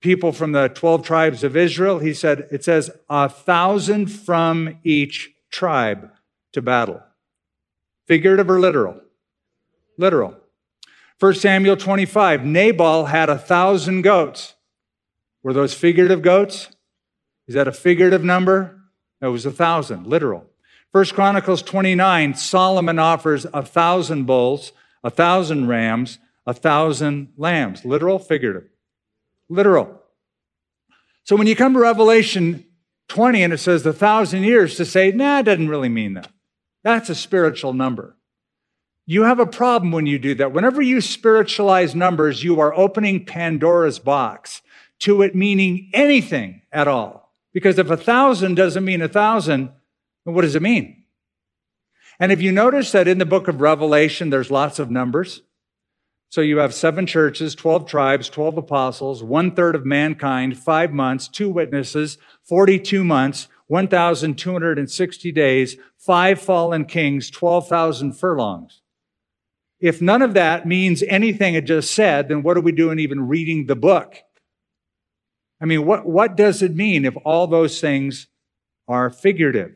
people 0.00 0.32
from 0.32 0.50
the 0.50 0.66
12 0.66 1.04
tribes 1.04 1.44
of 1.44 1.56
Israel. 1.56 2.00
He 2.00 2.12
said, 2.12 2.48
it 2.50 2.64
says, 2.64 2.90
a 3.08 3.28
thousand 3.28 4.08
from 4.08 4.78
each 4.82 5.30
tribe 5.52 6.10
to 6.54 6.60
battle. 6.60 7.00
Figurative 8.08 8.50
or 8.50 8.58
literal? 8.58 9.00
Literal. 9.96 10.34
1 11.24 11.32
Samuel 11.36 11.74
25, 11.74 12.44
Nabal 12.44 13.06
had 13.06 13.30
a 13.30 13.38
thousand 13.38 14.02
goats. 14.02 14.56
Were 15.42 15.54
those 15.54 15.72
figurative 15.72 16.20
goats? 16.20 16.68
Is 17.48 17.54
that 17.54 17.66
a 17.66 17.72
figurative 17.72 18.22
number? 18.22 18.78
No, 19.22 19.30
it 19.30 19.32
was 19.32 19.46
a 19.46 19.50
thousand, 19.50 20.06
literal. 20.06 20.44
1 20.92 21.06
Chronicles 21.06 21.62
29, 21.62 22.34
Solomon 22.34 22.98
offers 22.98 23.46
a 23.54 23.64
thousand 23.64 24.26
bulls 24.26 24.72
a 25.02 25.08
thousand 25.08 25.66
rams, 25.66 26.18
a 26.46 26.52
thousand 26.52 27.32
lambs. 27.38 27.86
Literal, 27.86 28.18
figurative? 28.18 28.68
Literal. 29.48 30.02
So 31.22 31.36
when 31.36 31.46
you 31.46 31.56
come 31.56 31.72
to 31.72 31.80
Revelation 31.80 32.66
20 33.08 33.42
and 33.42 33.52
it 33.54 33.58
says 33.60 33.82
the 33.82 33.94
thousand 33.94 34.42
years 34.42 34.76
to 34.76 34.84
say, 34.84 35.10
nah, 35.10 35.38
it 35.38 35.44
doesn't 35.44 35.70
really 35.70 35.88
mean 35.88 36.12
that. 36.14 36.28
That's 36.82 37.08
a 37.08 37.14
spiritual 37.14 37.72
number. 37.72 38.14
You 39.06 39.24
have 39.24 39.38
a 39.38 39.46
problem 39.46 39.92
when 39.92 40.06
you 40.06 40.18
do 40.18 40.34
that. 40.36 40.52
Whenever 40.52 40.80
you 40.80 41.00
spiritualize 41.00 41.94
numbers, 41.94 42.42
you 42.42 42.60
are 42.60 42.74
opening 42.74 43.26
Pandora's 43.26 43.98
box 43.98 44.62
to 45.00 45.22
it 45.22 45.34
meaning 45.34 45.90
anything 45.92 46.62
at 46.72 46.88
all. 46.88 47.32
Because 47.52 47.78
if 47.78 47.90
a 47.90 47.96
thousand 47.96 48.54
doesn't 48.54 48.84
mean 48.84 49.02
a 49.02 49.08
thousand, 49.08 49.70
what 50.24 50.42
does 50.42 50.56
it 50.56 50.62
mean? 50.62 51.04
And 52.18 52.32
if 52.32 52.40
you 52.40 52.50
notice 52.50 52.92
that 52.92 53.08
in 53.08 53.18
the 53.18 53.26
book 53.26 53.48
of 53.48 53.60
Revelation, 53.60 54.30
there's 54.30 54.50
lots 54.50 54.78
of 54.78 54.90
numbers. 54.90 55.42
So 56.30 56.40
you 56.40 56.58
have 56.58 56.74
seven 56.74 57.06
churches, 57.06 57.54
12 57.54 57.86
tribes, 57.86 58.28
12 58.28 58.58
apostles, 58.58 59.22
one 59.22 59.54
third 59.54 59.74
of 59.74 59.84
mankind, 59.84 60.58
five 60.58 60.92
months, 60.92 61.28
two 61.28 61.50
witnesses, 61.50 62.18
42 62.42 63.04
months, 63.04 63.48
1,260 63.66 65.32
days, 65.32 65.76
five 65.96 66.40
fallen 66.40 66.86
kings, 66.86 67.30
12,000 67.30 68.14
furlongs. 68.14 68.80
If 69.84 70.00
none 70.00 70.22
of 70.22 70.34
that 70.34 70.66
means 70.66 71.02
anything 71.08 71.54
it 71.54 71.66
just 71.66 71.92
said, 71.92 72.28
then 72.28 72.42
what 72.42 72.56
are 72.56 72.62
we 72.62 72.72
doing 72.72 72.98
even 72.98 73.28
reading 73.28 73.66
the 73.66 73.76
book? 73.76 74.16
I 75.60 75.66
mean, 75.66 75.84
what, 75.84 76.06
what 76.06 76.36
does 76.36 76.62
it 76.62 76.74
mean 76.74 77.04
if 77.04 77.14
all 77.24 77.46
those 77.46 77.80
things 77.80 78.28
are 78.88 79.10
figurative? 79.10 79.74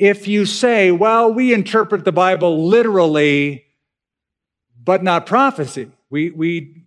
if 0.00 0.26
you 0.26 0.46
say, 0.46 0.90
well, 0.90 1.30
we 1.30 1.52
interpret 1.52 2.06
the 2.06 2.10
Bible 2.10 2.66
literally, 2.66 3.66
but 4.82 5.02
not 5.02 5.26
prophecy. 5.26 5.90
We, 6.08 6.30
we 6.30 6.86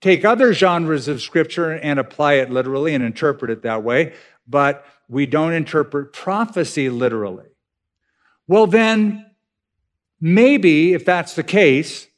take 0.00 0.24
other 0.24 0.54
genres 0.54 1.06
of 1.06 1.20
scripture 1.20 1.72
and 1.72 1.98
apply 1.98 2.34
it 2.34 2.50
literally 2.50 2.94
and 2.94 3.04
interpret 3.04 3.50
it 3.50 3.62
that 3.62 3.82
way, 3.82 4.14
but 4.48 4.86
we 5.10 5.26
don't 5.26 5.52
interpret 5.52 6.14
prophecy 6.14 6.88
literally. 6.88 7.48
Well, 8.48 8.66
then, 8.66 9.26
maybe 10.24 10.94
if 10.94 11.04
that's 11.04 11.34
the 11.34 11.42
case, 11.42 12.08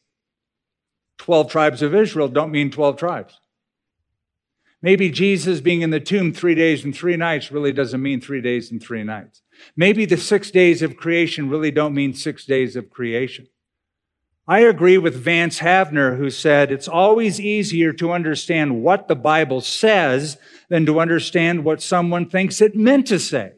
12 1.19 1.51
tribes 1.51 1.83
of 1.83 1.93
Israel 1.93 2.29
don't 2.29 2.53
mean 2.53 2.71
12 2.71 2.97
tribes. 2.97 3.41
Maybe 4.81 5.11
Jesus 5.11 5.61
being 5.61 5.83
in 5.83 5.91
the 5.91 5.99
tomb 5.99 6.33
three 6.33 6.55
days 6.55 6.85
and 6.85 6.95
three 6.95 7.17
nights 7.17 7.51
really 7.51 7.73
doesn't 7.73 8.01
mean 8.01 8.21
three 8.21 8.41
days 8.41 8.71
and 8.71 8.81
three 8.81 9.03
nights. 9.03 9.43
Maybe 9.77 10.05
the 10.05 10.17
six 10.17 10.53
days 10.53 10.83
of 10.83 10.97
creation 10.97 11.51
really 11.51 11.73
don't 11.73 11.95
mean 11.95 12.15
six 12.15 12.45
days 12.45 12.77
of 12.77 12.91
creation. 12.91 13.49
I 14.47 14.61
agree 14.61 14.99
with 14.99 15.17
Vance 15.17 15.59
Havner, 15.59 16.17
who 16.17 16.31
said 16.31 16.71
it's 16.71 16.87
always 16.87 17.41
easier 17.41 17.93
to 17.95 18.13
understand 18.13 18.85
what 18.85 19.09
the 19.09 19.17
Bible 19.17 19.61
says 19.61 20.39
than 20.69 20.87
to 20.87 21.01
understand 21.01 21.65
what 21.65 21.83
someone 21.83 22.31
thinks 22.31 22.61
it 22.61 22.77
meant 22.77 23.09
to 23.09 23.19
say. 23.19 23.55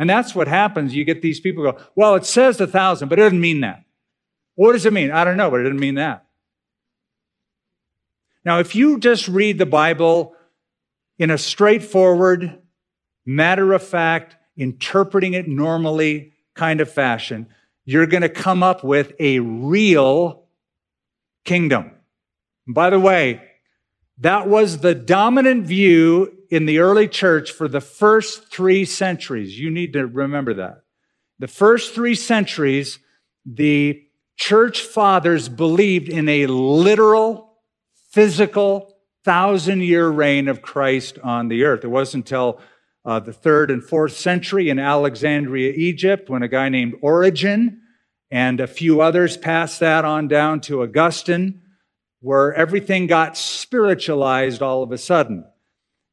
And 0.00 0.08
that's 0.08 0.34
what 0.34 0.48
happens. 0.48 0.96
You 0.96 1.04
get 1.04 1.20
these 1.20 1.40
people 1.40 1.62
go, 1.62 1.76
well, 1.94 2.14
it 2.14 2.24
says 2.24 2.58
a 2.58 2.66
thousand, 2.66 3.10
but 3.10 3.18
it 3.18 3.22
doesn't 3.22 3.40
mean 3.40 3.60
that. 3.60 3.84
What 4.54 4.72
does 4.72 4.86
it 4.86 4.94
mean? 4.94 5.10
I 5.10 5.24
don't 5.24 5.36
know, 5.36 5.50
but 5.50 5.60
it 5.60 5.64
doesn't 5.64 5.78
mean 5.78 5.96
that. 5.96 6.24
Now, 8.42 8.60
if 8.60 8.74
you 8.74 8.98
just 8.98 9.28
read 9.28 9.58
the 9.58 9.66
Bible 9.66 10.34
in 11.18 11.30
a 11.30 11.36
straightforward, 11.36 12.62
matter 13.26 13.74
of 13.74 13.82
fact, 13.82 14.36
interpreting 14.56 15.34
it 15.34 15.46
normally 15.46 16.32
kind 16.54 16.80
of 16.80 16.90
fashion, 16.90 17.46
you're 17.84 18.06
going 18.06 18.22
to 18.22 18.30
come 18.30 18.62
up 18.62 18.82
with 18.82 19.12
a 19.20 19.40
real 19.40 20.44
kingdom. 21.44 21.90
By 22.66 22.88
the 22.88 22.98
way, 22.98 23.42
that 24.20 24.48
was 24.48 24.78
the 24.78 24.94
dominant 24.94 25.66
view 25.66 26.32
in 26.50 26.66
the 26.66 26.78
early 26.78 27.08
church 27.08 27.52
for 27.52 27.68
the 27.68 27.80
first 27.80 28.52
three 28.52 28.84
centuries. 28.84 29.58
You 29.58 29.70
need 29.70 29.94
to 29.94 30.06
remember 30.06 30.54
that. 30.54 30.82
The 31.38 31.48
first 31.48 31.94
three 31.94 32.14
centuries, 32.14 32.98
the 33.46 34.02
church 34.36 34.82
fathers 34.82 35.48
believed 35.48 36.08
in 36.08 36.28
a 36.28 36.46
literal, 36.46 37.54
physical, 38.10 38.94
thousand 39.24 39.82
year 39.82 40.08
reign 40.08 40.48
of 40.48 40.62
Christ 40.62 41.18
on 41.22 41.48
the 41.48 41.64
earth. 41.64 41.84
It 41.84 41.88
wasn't 41.88 42.26
until 42.26 42.60
uh, 43.04 43.20
the 43.20 43.32
third 43.32 43.70
and 43.70 43.82
fourth 43.82 44.16
century 44.16 44.68
in 44.68 44.78
Alexandria, 44.78 45.72
Egypt, 45.72 46.28
when 46.28 46.42
a 46.42 46.48
guy 46.48 46.68
named 46.68 46.94
Origen 47.00 47.80
and 48.30 48.60
a 48.60 48.66
few 48.66 49.00
others 49.00 49.36
passed 49.36 49.80
that 49.80 50.04
on 50.04 50.28
down 50.28 50.60
to 50.62 50.82
Augustine, 50.82 51.62
where 52.20 52.54
everything 52.54 53.06
got 53.06 53.36
spiritualized 53.36 54.62
all 54.62 54.82
of 54.82 54.92
a 54.92 54.98
sudden. 54.98 55.44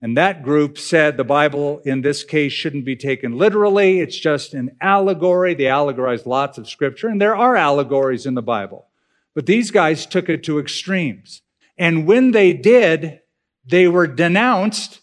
And 0.01 0.15
that 0.15 0.43
group 0.43 0.77
said 0.77 1.17
the 1.17 1.23
Bible 1.23 1.79
in 1.83 2.01
this 2.01 2.23
case 2.23 2.53
shouldn't 2.53 2.85
be 2.85 2.95
taken 2.95 3.37
literally. 3.37 3.99
It's 3.99 4.17
just 4.17 4.53
an 4.53 4.75
allegory. 4.79 5.53
They 5.55 5.65
allegorized 5.65 6.25
lots 6.25 6.57
of 6.57 6.69
scripture, 6.69 7.07
and 7.07 7.19
there 7.19 7.35
are 7.35 7.55
allegories 7.55 8.25
in 8.25 8.35
the 8.35 8.43
Bible. 8.43 8.87
But 9.33 9.47
these 9.47 9.71
guys 9.71 10.05
took 10.05 10.29
it 10.29 10.43
to 10.43 10.59
extremes. 10.59 11.41
And 11.77 12.07
when 12.07 12.31
they 12.31 12.53
did, 12.53 13.21
they 13.65 13.87
were 13.87 14.07
denounced 14.07 15.01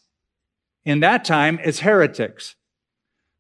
in 0.85 1.01
that 1.01 1.25
time 1.25 1.59
as 1.63 1.81
heretics. 1.81 2.55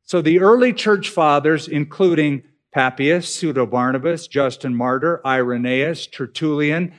So 0.02 0.20
the 0.20 0.40
early 0.40 0.72
church 0.72 1.08
fathers, 1.08 1.66
including 1.66 2.42
Papias, 2.72 3.32
Pseudo 3.34 3.64
Barnabas, 3.64 4.26
Justin 4.26 4.74
Martyr, 4.74 5.20
Irenaeus, 5.24 6.06
Tertullian, 6.08 6.92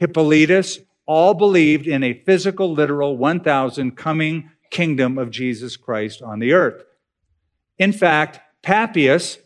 Hippolytus, 0.00 0.80
all 1.06 1.34
believed 1.34 1.86
in 1.86 2.02
a 2.02 2.14
physical, 2.24 2.72
literal 2.72 3.16
1,000 3.16 3.96
coming 3.96 4.50
kingdom 4.70 5.18
of 5.18 5.30
Jesus 5.30 5.76
Christ 5.76 6.22
on 6.22 6.38
the 6.38 6.52
earth. 6.52 6.84
In 7.78 7.92
fact, 7.92 8.40
Papias, 8.62 9.38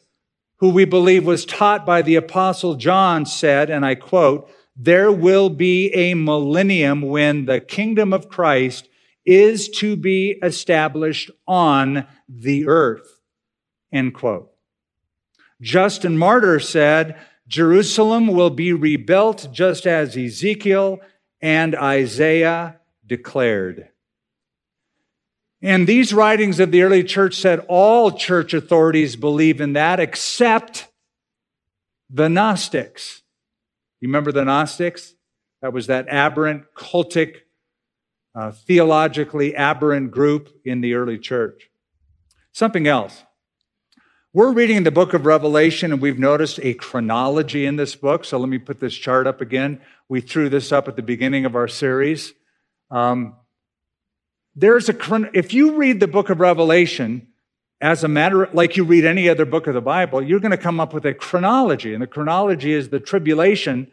who 0.57 0.71
we 0.71 0.85
believe 0.85 1.27
was 1.27 1.45
taught 1.45 1.85
by 1.85 2.03
the 2.03 2.15
apostle 2.15 2.75
John, 2.75 3.27
said, 3.27 3.69
and 3.69 3.85
I 3.85 3.95
quote, 3.97 4.51
there 4.77 5.11
will 5.11 5.51
be 5.51 5.93
a 5.95 6.15
millennium 6.15 7.03
when 7.03 7.47
the 7.47 7.61
kingdom 7.61 8.13
of 8.13 8.29
Christ 8.29 8.89
is 9.25 9.69
to 9.71 9.97
be 9.97 10.39
established 10.43 11.31
on 11.47 12.07
the 12.29 12.67
earth. 12.67 13.21
End 13.93 14.15
quote. 14.15 14.51
Justin 15.61 16.19
Martyr 16.19 16.61
said, 16.61 17.19
Jerusalem 17.47 18.29
will 18.29 18.51
be 18.51 18.73
rebuilt 18.73 19.49
just 19.53 19.87
as 19.87 20.17
Ezekiel 20.17 21.01
and 21.41 21.75
Isaiah 21.75 22.81
declared. 23.07 23.89
And 25.61 25.87
these 25.87 26.13
writings 26.13 26.61
of 26.61 26.71
the 26.71 26.83
early 26.83 27.05
church 27.05 27.37
said 27.37 27.65
all 27.69 28.13
church 28.13 28.53
authorities 28.53 29.17
believe 29.17 29.61
in 29.61 29.73
that 29.75 30.01
except 30.01 30.89
the 32.11 32.29
Gnostics. 32.29 33.23
You 34.01 34.09
remember 34.09 34.33
the 34.33 34.45
Gnostics? 34.45 35.15
That 35.63 35.73
was 35.73 35.87
that 35.87 36.07
aberrant, 36.09 36.65
cultic, 36.77 37.37
uh, 38.35 38.53
theologically 38.53 39.57
aberrant 39.57 40.11
group 40.11 40.51
in 40.65 40.83
the 40.83 40.95
early 40.95 41.19
church. 41.19 41.71
Something 42.53 42.87
else. 42.87 43.23
We're 44.37 44.51
reading 44.51 44.83
the 44.83 44.91
book 44.91 45.15
of 45.15 45.27
Revelation 45.27 45.93
and 45.93 46.03
we've 46.03 46.19
noticed 46.19 46.59
a 46.61 46.75
chronology 46.75 47.67
in 47.67 47.77
this 47.77 47.95
book. 47.95 48.25
So 48.25 48.37
let 48.37 48.49
me 48.49 48.59
put 48.59 48.81
this 48.81 48.93
chart 48.93 49.29
up 49.29 49.41
again. 49.41 49.81
We 50.09 50.21
threw 50.21 50.49
this 50.49 50.73
up 50.73 50.89
at 50.89 50.97
the 50.97 51.03
beginning 51.03 51.45
of 51.45 51.55
our 51.55 51.69
series. 51.69 52.35
Um, 52.91 53.37
there's 54.57 54.89
a, 54.89 55.31
if 55.33 55.55
you 55.55 55.77
read 55.77 56.01
the 56.01 56.09
book 56.09 56.31
of 56.31 56.41
Revelation, 56.41 57.29
as 57.81 58.03
a 58.03 58.09
matter, 58.09 58.49
like 58.53 58.77
you 58.77 58.83
read 58.83 59.05
any 59.05 59.29
other 59.29 59.45
book 59.45 59.69
of 59.69 59.75
the 59.75 59.81
Bible, 59.81 60.21
you're 60.21 60.41
going 60.41 60.51
to 60.51 60.57
come 60.57 60.81
up 60.81 60.93
with 60.93 61.07
a 61.07 61.15
chronology. 61.15 61.95
And 61.95 62.03
the 62.03 62.09
chronology 62.09 62.73
is 62.73 62.89
the 62.89 62.99
tribulation 62.99 63.93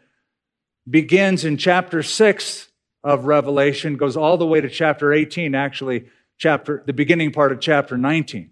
begins 0.90 1.44
in 1.44 1.56
chapter 1.56 2.02
6 2.02 2.66
of 3.04 3.26
Revelation, 3.26 3.96
goes 3.96 4.16
all 4.16 4.36
the 4.36 4.46
way 4.46 4.60
to 4.60 4.68
chapter 4.68 5.12
18, 5.12 5.54
actually, 5.54 6.06
chapter, 6.36 6.82
the 6.84 6.92
beginning 6.92 7.30
part 7.30 7.52
of 7.52 7.60
chapter 7.60 7.96
19. 7.96 8.51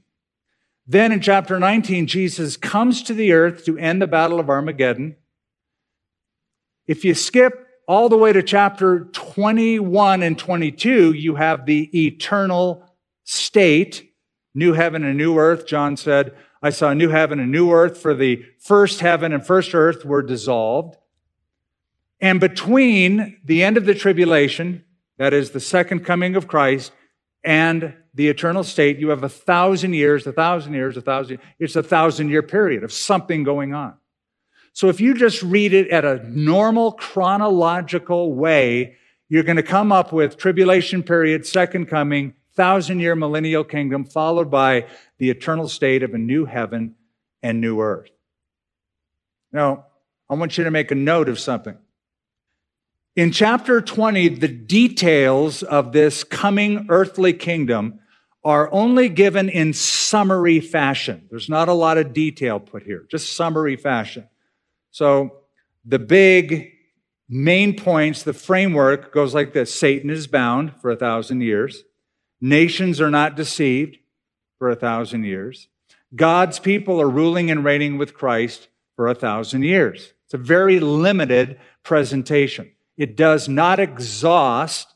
Then 0.86 1.12
in 1.12 1.20
chapter 1.20 1.58
19, 1.58 2.06
Jesus 2.06 2.56
comes 2.56 3.02
to 3.04 3.14
the 3.14 3.32
earth 3.32 3.64
to 3.64 3.78
end 3.78 4.02
the 4.02 4.06
battle 4.06 4.40
of 4.40 4.50
Armageddon. 4.50 5.16
If 6.86 7.04
you 7.04 7.14
skip 7.14 7.66
all 7.86 8.08
the 8.08 8.16
way 8.16 8.32
to 8.32 8.42
chapter 8.42 9.04
21 9.12 10.22
and 10.22 10.38
22, 10.38 11.12
you 11.12 11.36
have 11.36 11.66
the 11.66 12.06
eternal 12.06 12.84
state, 13.24 14.12
new 14.54 14.72
heaven 14.72 15.04
and 15.04 15.16
new 15.16 15.38
earth. 15.38 15.66
John 15.66 15.96
said, 15.96 16.34
I 16.62 16.70
saw 16.70 16.90
a 16.90 16.94
new 16.94 17.08
heaven 17.08 17.40
and 17.40 17.50
new 17.50 17.70
earth, 17.70 17.98
for 17.98 18.14
the 18.14 18.44
first 18.58 19.00
heaven 19.00 19.32
and 19.32 19.46
first 19.46 19.74
earth 19.74 20.04
were 20.04 20.22
dissolved. 20.22 20.96
And 22.20 22.38
between 22.38 23.38
the 23.44 23.62
end 23.62 23.76
of 23.76 23.86
the 23.86 23.94
tribulation, 23.94 24.84
that 25.16 25.32
is 25.32 25.50
the 25.50 25.60
second 25.60 26.04
coming 26.04 26.36
of 26.36 26.48
Christ, 26.48 26.92
and 27.42 27.94
the 28.14 28.28
eternal 28.28 28.64
state, 28.64 28.98
you 28.98 29.10
have 29.10 29.22
a 29.22 29.28
thousand 29.28 29.94
years, 29.94 30.26
a 30.26 30.32
thousand 30.32 30.74
years, 30.74 30.96
a 30.96 31.00
thousand. 31.00 31.38
It's 31.58 31.76
a 31.76 31.82
thousand 31.82 32.30
year 32.30 32.42
period 32.42 32.82
of 32.82 32.92
something 32.92 33.44
going 33.44 33.74
on. 33.74 33.94
So 34.72 34.88
if 34.88 35.00
you 35.00 35.14
just 35.14 35.42
read 35.42 35.72
it 35.72 35.88
at 35.88 36.04
a 36.04 36.28
normal 36.28 36.92
chronological 36.92 38.34
way, 38.34 38.96
you're 39.28 39.42
going 39.42 39.56
to 39.56 39.62
come 39.62 39.92
up 39.92 40.12
with 40.12 40.36
tribulation 40.36 41.02
period, 41.02 41.46
second 41.46 41.86
coming, 41.86 42.34
thousand 42.54 43.00
year 43.00 43.14
millennial 43.14 43.64
kingdom, 43.64 44.04
followed 44.04 44.50
by 44.50 44.86
the 45.18 45.30
eternal 45.30 45.68
state 45.68 46.02
of 46.02 46.14
a 46.14 46.18
new 46.18 46.44
heaven 46.44 46.96
and 47.42 47.60
new 47.60 47.80
earth. 47.80 48.10
Now, 49.52 49.86
I 50.28 50.34
want 50.34 50.58
you 50.58 50.64
to 50.64 50.70
make 50.70 50.90
a 50.90 50.96
note 50.96 51.28
of 51.28 51.38
something. 51.38 51.76
In 53.16 53.32
chapter 53.32 53.80
20, 53.80 54.28
the 54.28 54.46
details 54.46 55.64
of 55.64 55.90
this 55.92 56.22
coming 56.22 56.86
earthly 56.88 57.32
kingdom 57.32 57.98
are 58.44 58.72
only 58.72 59.08
given 59.08 59.48
in 59.48 59.72
summary 59.72 60.60
fashion. 60.60 61.26
There's 61.28 61.48
not 61.48 61.68
a 61.68 61.72
lot 61.72 61.98
of 61.98 62.12
detail 62.12 62.60
put 62.60 62.84
here, 62.84 63.06
just 63.10 63.34
summary 63.34 63.74
fashion. 63.76 64.28
So 64.92 65.40
the 65.84 65.98
big 65.98 66.70
main 67.28 67.76
points, 67.76 68.22
the 68.22 68.32
framework 68.32 69.12
goes 69.12 69.34
like 69.34 69.52
this 69.52 69.74
Satan 69.74 70.08
is 70.08 70.28
bound 70.28 70.80
for 70.80 70.92
a 70.92 70.96
thousand 70.96 71.40
years, 71.40 71.82
nations 72.40 73.00
are 73.00 73.10
not 73.10 73.34
deceived 73.34 73.98
for 74.58 74.70
a 74.70 74.76
thousand 74.76 75.24
years, 75.24 75.68
God's 76.14 76.60
people 76.60 77.00
are 77.00 77.10
ruling 77.10 77.50
and 77.50 77.64
reigning 77.64 77.98
with 77.98 78.14
Christ 78.14 78.68
for 78.94 79.08
a 79.08 79.14
thousand 79.14 79.64
years. 79.64 80.12
It's 80.26 80.34
a 80.34 80.38
very 80.38 80.78
limited 80.78 81.58
presentation. 81.82 82.70
It 83.00 83.16
does 83.16 83.48
not 83.48 83.80
exhaust 83.80 84.94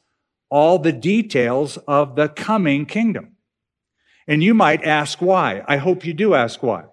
all 0.50 0.78
the 0.78 0.92
details 0.92 1.78
of 1.88 2.16
the 2.16 2.28
coming 2.28 2.84
kingdom. 2.84 3.36
And 4.28 4.42
you 4.42 4.52
might 4.52 4.84
ask 4.84 5.22
why. 5.22 5.64
I 5.66 5.78
hope 5.78 6.04
you 6.04 6.12
do 6.12 6.34
ask 6.34 6.62
why. 6.62 6.84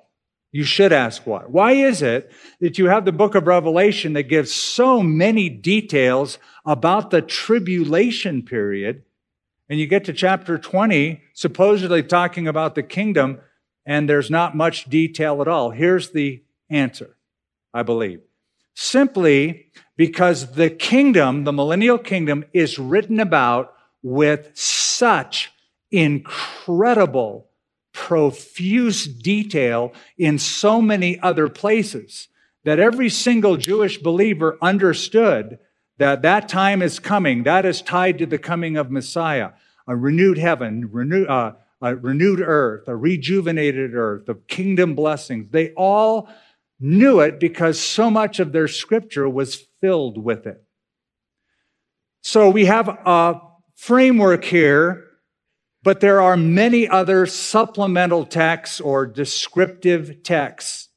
You 0.53 0.63
should 0.63 0.93
ask 0.93 1.27
why. 1.27 1.41
Why 1.41 1.73
is 1.73 2.01
it 2.01 2.31
that 2.61 2.77
you 2.77 2.85
have 2.85 3.03
the 3.03 3.11
book 3.11 3.35
of 3.35 3.45
Revelation 3.45 4.13
that 4.13 4.29
gives 4.29 4.53
so 4.53 5.03
many 5.03 5.49
details 5.49 6.39
about 6.65 7.11
the 7.11 7.21
tribulation 7.21 8.43
period, 8.43 9.03
and 9.67 9.77
you 9.81 9.87
get 9.87 10.05
to 10.05 10.13
chapter 10.13 10.57
20, 10.57 11.21
supposedly 11.33 12.03
talking 12.03 12.47
about 12.47 12.73
the 12.75 12.83
kingdom, 12.83 13.41
and 13.85 14.07
there's 14.07 14.31
not 14.31 14.55
much 14.55 14.85
detail 14.85 15.41
at 15.41 15.49
all? 15.49 15.71
Here's 15.71 16.11
the 16.11 16.41
answer, 16.69 17.17
I 17.73 17.83
believe. 17.83 18.21
Simply 18.73 19.71
because 20.01 20.53
the 20.53 20.71
kingdom, 20.71 21.43
the 21.43 21.53
millennial 21.53 21.99
kingdom, 21.99 22.43
is 22.53 22.79
written 22.79 23.19
about 23.19 23.75
with 24.01 24.49
such 24.55 25.51
incredible, 25.91 27.45
profuse 27.93 29.05
detail 29.05 29.93
in 30.17 30.39
so 30.39 30.81
many 30.81 31.19
other 31.19 31.47
places 31.47 32.29
that 32.63 32.79
every 32.79 33.09
single 33.09 33.57
Jewish 33.57 33.99
believer 33.99 34.57
understood 34.59 35.59
that 35.99 36.23
that 36.23 36.49
time 36.49 36.81
is 36.81 36.97
coming. 36.97 37.43
That 37.43 37.63
is 37.63 37.83
tied 37.83 38.17
to 38.17 38.25
the 38.25 38.39
coming 38.39 38.77
of 38.77 38.89
Messiah, 38.89 39.51
a 39.87 39.95
renewed 39.95 40.39
heaven, 40.39 40.89
renew, 40.91 41.25
uh, 41.25 41.53
a 41.79 41.95
renewed 41.95 42.41
earth, 42.41 42.87
a 42.87 42.95
rejuvenated 42.95 43.93
earth, 43.93 44.27
of 44.29 44.47
kingdom 44.47 44.95
blessings. 44.95 45.51
They 45.51 45.73
all 45.73 46.27
knew 46.81 47.19
it 47.19 47.39
because 47.39 47.79
so 47.79 48.09
much 48.09 48.39
of 48.39 48.51
their 48.51 48.67
scripture 48.67 49.29
was 49.29 49.67
filled 49.79 50.17
with 50.17 50.47
it. 50.47 50.63
So 52.21 52.49
we 52.49 52.65
have 52.65 52.89
a 52.89 53.39
framework 53.75 54.43
here, 54.43 55.05
but 55.83 55.99
there 55.99 56.21
are 56.21 56.35
many 56.35 56.87
other 56.87 57.25
supplemental 57.27 58.25
texts 58.25 58.81
or 58.81 59.05
descriptive 59.05 60.23
texts. 60.23 60.89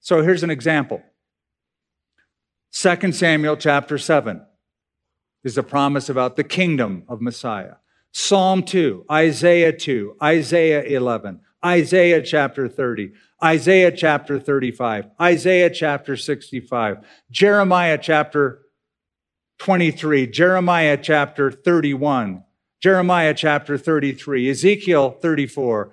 So 0.00 0.22
here's 0.22 0.42
an 0.42 0.50
example. 0.50 1.02
2 2.72 3.12
Samuel 3.12 3.56
chapter 3.56 3.98
7 3.98 4.46
is 5.42 5.58
a 5.58 5.62
promise 5.62 6.08
about 6.08 6.36
the 6.36 6.44
kingdom 6.44 7.04
of 7.08 7.20
Messiah. 7.20 7.74
Psalm 8.12 8.62
2, 8.62 9.06
Isaiah 9.10 9.72
2, 9.72 10.16
Isaiah 10.22 10.82
11, 10.82 11.40
Isaiah 11.64 12.22
chapter 12.22 12.68
30, 12.68 13.12
Isaiah 13.42 13.90
chapter 13.90 14.38
35, 14.38 15.10
Isaiah 15.20 15.70
chapter 15.70 16.16
65, 16.16 16.98
Jeremiah 17.30 17.96
chapter 17.96 18.62
23, 19.58 20.26
Jeremiah 20.26 20.98
chapter 21.00 21.50
31, 21.50 22.44
Jeremiah 22.82 23.32
chapter 23.32 23.78
33, 23.78 24.50
Ezekiel 24.50 25.10
34, 25.22 25.92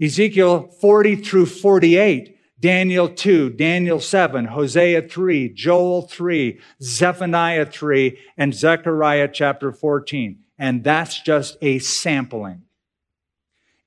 Ezekiel 0.00 0.68
40 0.80 1.16
through 1.16 1.46
48, 1.46 2.38
Daniel 2.58 3.08
2, 3.10 3.50
Daniel 3.50 4.00
7, 4.00 4.46
Hosea 4.46 5.06
3, 5.06 5.50
Joel 5.50 6.02
3, 6.02 6.58
Zephaniah 6.82 7.66
3, 7.66 8.18
and 8.38 8.54
Zechariah 8.54 9.28
chapter 9.30 9.70
14. 9.70 10.38
And 10.58 10.82
that's 10.82 11.20
just 11.20 11.58
a 11.60 11.78
sampling 11.78 12.62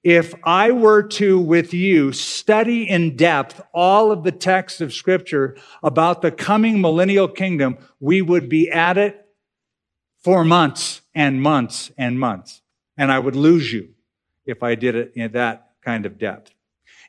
if 0.03 0.33
I 0.43 0.71
were 0.71 1.03
to, 1.03 1.39
with 1.39 1.73
you, 1.73 2.13
study 2.13 2.89
in 2.89 3.17
depth 3.17 3.61
all 3.73 4.11
of 4.11 4.23
the 4.23 4.31
texts 4.31 4.79
of 4.79 4.93
scripture 4.93 5.57
about 5.83 6.21
the 6.21 6.31
coming 6.31 6.79
millennial 6.79 7.27
kingdom, 7.27 7.77
we 7.99 8.21
would 8.21 8.47
be 8.47 8.69
at 8.71 8.97
it 8.97 9.25
for 10.19 10.45
months 10.45 11.01
and 11.13 11.41
months 11.41 11.91
and 11.97 12.19
months. 12.19 12.61
And 12.97 13.11
I 13.11 13.19
would 13.19 13.35
lose 13.35 13.73
you 13.73 13.89
if 14.45 14.63
I 14.63 14.75
did 14.75 14.95
it 14.95 15.11
in 15.15 15.31
that 15.33 15.71
kind 15.81 16.05
of 16.05 16.17
depth. 16.17 16.53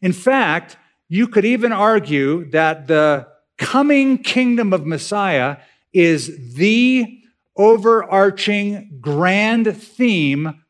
In 0.03 0.13
fact, 0.13 0.77
you 1.09 1.29
could 1.29 1.45
even 1.45 1.73
argue 1.73 2.49
that 2.51 2.87
the 2.87 3.29
coming 3.59 4.19
kingdom 4.19 4.73
of 4.73 4.87
Messiah 4.87 5.59
is 5.93 6.55
the 6.55 7.21
overarching 7.57 8.99
grand 9.01 9.77
theme 9.77 10.63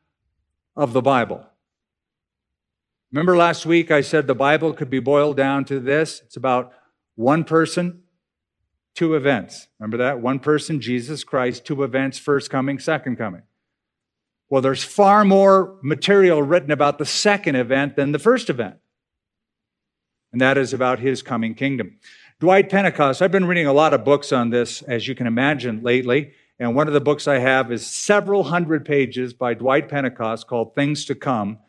of 0.75 0.93
the 0.93 1.01
Bible. 1.01 1.45
Remember 3.11 3.35
last 3.35 3.65
week 3.65 3.91
I 3.91 4.01
said 4.01 4.25
the 4.25 4.35
Bible 4.35 4.71
could 4.73 4.89
be 4.89 4.99
boiled 4.99 5.35
down 5.35 5.65
to 5.65 5.79
this? 5.79 6.21
It's 6.25 6.37
about 6.37 6.71
one 7.15 7.43
person, 7.43 8.03
two 8.95 9.15
events. 9.15 9.67
Remember 9.79 9.97
that? 9.97 10.21
One 10.21 10.39
person, 10.39 10.79
Jesus 10.79 11.25
Christ, 11.25 11.65
two 11.65 11.83
events, 11.83 12.17
first 12.17 12.49
coming, 12.49 12.79
second 12.79 13.17
coming. 13.17 13.41
Well, 14.49 14.61
there's 14.61 14.83
far 14.83 15.25
more 15.25 15.77
material 15.81 16.41
written 16.41 16.71
about 16.71 16.97
the 16.97 17.05
second 17.05 17.55
event 17.55 17.95
than 17.95 18.13
the 18.13 18.19
first 18.19 18.49
event. 18.49 18.75
And 20.31 20.39
that 20.39 20.57
is 20.57 20.73
about 20.73 20.99
his 20.99 21.21
coming 21.21 21.53
kingdom. 21.53 21.97
Dwight 22.39 22.69
Pentecost, 22.69 23.21
I've 23.21 23.31
been 23.31 23.45
reading 23.45 23.67
a 23.67 23.73
lot 23.73 23.93
of 23.93 24.05
books 24.05 24.31
on 24.31 24.49
this, 24.49 24.81
as 24.83 25.07
you 25.07 25.15
can 25.15 25.27
imagine, 25.27 25.83
lately. 25.83 26.31
And 26.59 26.75
one 26.75 26.87
of 26.87 26.93
the 26.93 27.01
books 27.01 27.27
I 27.27 27.39
have 27.39 27.71
is 27.71 27.85
several 27.85 28.43
hundred 28.43 28.85
pages 28.85 29.33
by 29.33 29.53
Dwight 29.53 29.89
Pentecost 29.89 30.47
called 30.47 30.75
Things 30.75 31.03
to 31.05 31.15
Come. 31.15 31.59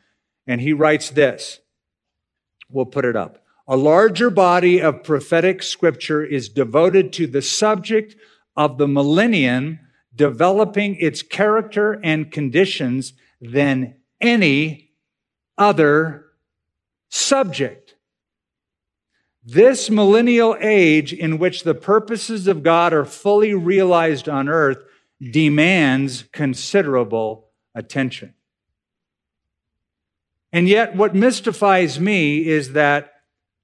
And 0.46 0.60
he 0.60 0.72
writes 0.72 1.10
this. 1.10 1.60
We'll 2.68 2.86
put 2.86 3.04
it 3.04 3.16
up. 3.16 3.44
A 3.68 3.76
larger 3.76 4.30
body 4.30 4.80
of 4.80 5.04
prophetic 5.04 5.62
scripture 5.62 6.24
is 6.24 6.48
devoted 6.48 7.12
to 7.14 7.26
the 7.26 7.42
subject 7.42 8.16
of 8.56 8.78
the 8.78 8.88
millennium 8.88 9.78
developing 10.14 10.96
its 10.96 11.22
character 11.22 11.98
and 12.02 12.30
conditions 12.30 13.14
than 13.40 13.94
any 14.20 14.90
other 15.56 16.26
subject. 17.08 17.94
This 19.44 19.90
millennial 19.90 20.56
age 20.60 21.12
in 21.12 21.38
which 21.38 21.64
the 21.64 21.74
purposes 21.74 22.46
of 22.46 22.62
God 22.62 22.92
are 22.92 23.04
fully 23.04 23.54
realized 23.54 24.28
on 24.28 24.48
earth 24.48 24.78
demands 25.32 26.24
considerable 26.32 27.48
attention. 27.74 28.34
And 30.52 30.68
yet, 30.68 30.94
what 30.94 31.14
mystifies 31.14 31.98
me 31.98 32.46
is 32.46 32.72
that 32.72 33.12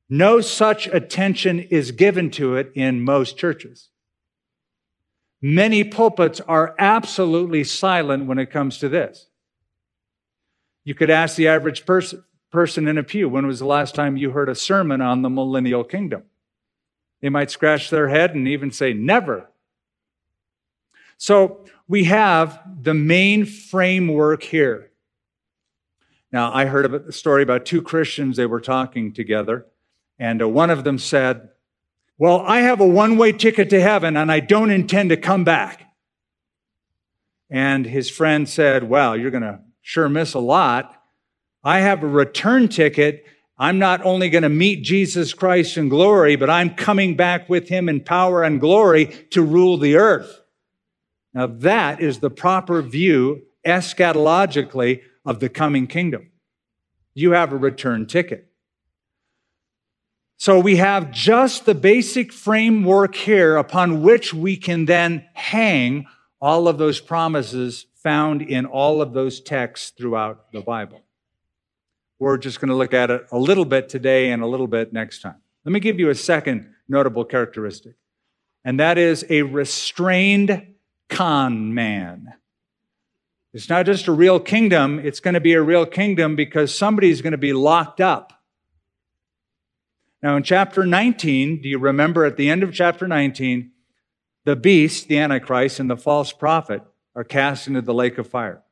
no 0.09 0.41
such 0.41 0.87
attention 0.87 1.61
is 1.61 1.91
given 1.91 2.31
to 2.33 2.57
it 2.57 2.73
in 2.75 3.03
most 3.03 3.37
churches. 3.37 3.91
Many 5.43 5.85
pulpits 5.85 6.41
are 6.41 6.75
absolutely 6.79 7.63
silent 7.63 8.27
when 8.27 8.39
it 8.39 8.51
comes 8.51 8.79
to 8.79 8.89
this. 8.89 9.27
You 10.85 10.95
could 10.95 11.11
ask 11.11 11.37
the 11.37 11.49
average 11.49 11.85
person, 11.85 12.25
person 12.51 12.89
in 12.89 12.97
a 12.97 13.03
pew, 13.03 13.29
when 13.29 13.47
was 13.47 13.59
the 13.59 13.67
last 13.67 13.95
time 13.95 14.17
you 14.17 14.31
heard 14.31 14.49
a 14.49 14.55
sermon 14.55 15.03
on 15.03 15.21
the 15.21 15.29
millennial 15.29 15.85
kingdom? 15.85 16.23
They 17.21 17.29
might 17.29 17.51
scratch 17.51 17.91
their 17.91 18.09
head 18.09 18.35
and 18.35 18.49
even 18.49 18.71
say, 18.71 18.95
never. 18.95 19.51
So 21.19 21.67
we 21.87 22.05
have 22.05 22.61
the 22.81 22.95
main 22.95 23.45
framework 23.45 24.43
here. 24.43 24.88
Now, 26.31 26.53
I 26.53 26.67
heard 26.67 26.93
a 26.93 27.13
story 27.13 27.43
about 27.43 27.65
two 27.65 27.81
Christians, 27.81 28.37
they 28.37 28.47
were 28.47 28.61
talking 28.61 29.13
together, 29.13 29.67
and 30.19 30.43
uh, 30.43 30.49
one 30.49 30.71
of 30.71 30.85
them 30.85 30.99
said, 30.99 31.49
Well, 32.19 32.41
I 32.41 32.61
have 32.61 32.81
a 32.81 32.87
one 32.87 33.17
way 33.17 33.33
ticket 33.33 33.71
to 33.71 33.81
heaven 33.81 34.17
and 34.17 34.31
I 34.31 34.41
don't 34.41 34.71
intend 34.71 35.11
to 35.11 35.17
come 35.17 35.45
back. 35.45 35.85
And 37.51 37.87
his 37.87 38.11
friend 38.11 38.49
said, 38.49 38.89
Well, 38.89 39.17
you're 39.17 39.31
going 39.31 39.43
to 39.43 39.61
sure 39.81 40.09
miss 40.09 40.35
a 40.35 40.39
lot. 40.39 40.95
I 41.65 41.81
have 41.81 42.03
a 42.03 42.09
return 42.09 42.69
ticket. 42.69 43.25
I'm 43.59 43.79
not 43.79 44.05
only 44.05 44.29
going 44.29 44.43
to 44.43 44.49
meet 44.49 44.85
Jesus 44.85 45.35
Christ 45.35 45.77
in 45.77 45.89
glory, 45.89 46.37
but 46.37 46.51
I'm 46.51 46.75
coming 46.75 47.17
back 47.17 47.49
with 47.49 47.69
him 47.69 47.89
in 47.89 48.01
power 48.01 48.43
and 48.45 48.61
glory 48.61 49.07
to 49.31 49.43
rule 49.43 49.79
the 49.79 49.97
earth. 49.97 50.43
Now, 51.35 51.47
that 51.47 52.01
is 52.01 52.21
the 52.21 52.31
proper 52.31 52.83
view 52.83 53.43
eschatologically 53.67 55.03
of 55.29 55.41
the 55.41 55.49
coming 55.51 55.87
kingdom. 55.87 56.31
You 57.13 57.33
have 57.33 57.53
a 57.53 57.57
return 57.57 58.07
ticket. 58.07 58.49
So 60.39 60.59
we 60.59 60.77
have 60.77 61.11
just 61.11 61.67
the 61.67 61.75
basic 61.75 62.33
framework 62.33 63.15
here 63.15 63.59
upon 63.59 64.03
which 64.03 64.33
we 64.33 64.57
can 64.57 64.87
then 64.87 65.27
hang 65.35 66.07
all 66.41 66.67
of 66.67 66.79
those 66.79 66.99
promises 66.99 67.85
found 67.97 68.41
in 68.41 68.65
all 68.65 69.03
of 69.03 69.13
those 69.13 69.41
texts 69.41 69.91
throughout 69.91 70.51
the 70.51 70.63
Bible. 70.63 71.03
We're 72.19 72.39
just 72.39 72.59
going 72.59 72.71
to 72.71 72.75
look 72.75 72.95
at 72.95 73.11
it 73.11 73.27
a 73.31 73.39
little 73.39 73.67
bit 73.67 73.91
today 73.91 74.31
and 74.31 74.43
a 74.43 74.47
little 74.47 74.67
bit 74.67 74.95
next 74.95 75.21
time. 75.21 75.43
Let 75.67 75.73
me 75.73 75.81
give 75.81 76.01
you 76.01 76.09
a 76.09 76.15
second 76.15 76.73
notable 76.89 77.27
characteristic, 77.27 77.97
and 78.65 78.81
that 78.81 78.97
is 78.97 79.27
a 79.29 79.43
restrained 79.43 80.75
con 81.11 81.75
man. 81.75 82.33
It's 83.53 83.69
not 83.69 83.87
just 83.87 84.07
a 84.07 84.13
real 84.13 84.41
kingdom, 84.41 84.99
it's 84.99 85.21
going 85.21 85.35
to 85.35 85.41
be 85.41 85.55
a 85.55 85.63
real 85.63 85.87
kingdom 85.87 86.37
because 86.37 86.77
somebody's 86.77 87.23
going 87.23 87.33
to 87.33 87.39
be 87.39 87.53
locked 87.53 88.01
up. 88.01 88.33
Now, 90.23 90.37
in 90.37 90.43
chapter 90.43 90.85
19, 90.85 91.63
do 91.63 91.69
you 91.69 91.79
remember 91.79 92.25
at 92.25 92.37
the 92.37 92.51
end 92.51 92.63
of 92.63 92.75
chapter 92.75 93.07
19, 93.07 93.71
the 94.45 94.57
beast, 94.57 95.09
the 95.09 95.19
Antichrist, 95.19 95.79
and 95.79 95.91
the 95.91 95.97
false 95.97 96.33
prophet 96.33 96.83
are 97.15 97.25
cast 97.25 97.67
into 97.67 97.83
the 97.83 97.95
lake 97.95 98.17
of 98.17 98.27
fire. 98.27 98.63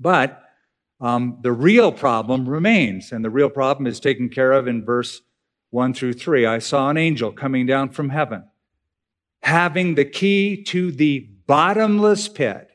But 0.00 0.42
um, 1.00 1.38
the 1.42 1.52
real 1.52 1.92
problem 1.92 2.48
remains, 2.48 3.12
and 3.12 3.24
the 3.24 3.30
real 3.30 3.50
problem 3.50 3.86
is 3.86 4.00
taken 4.00 4.28
care 4.28 4.52
of 4.52 4.66
in 4.66 4.84
verse 4.84 5.20
1 5.70 5.94
through 5.94 6.14
3. 6.14 6.46
I 6.46 6.58
saw 6.58 6.90
an 6.90 6.96
angel 6.96 7.32
coming 7.32 7.66
down 7.66 7.90
from 7.90 8.08
heaven, 8.08 8.44
having 9.42 9.94
the 9.94 10.04
key 10.04 10.62
to 10.64 10.90
the 10.90 11.20
bottomless 11.46 12.28
pit 12.28 12.67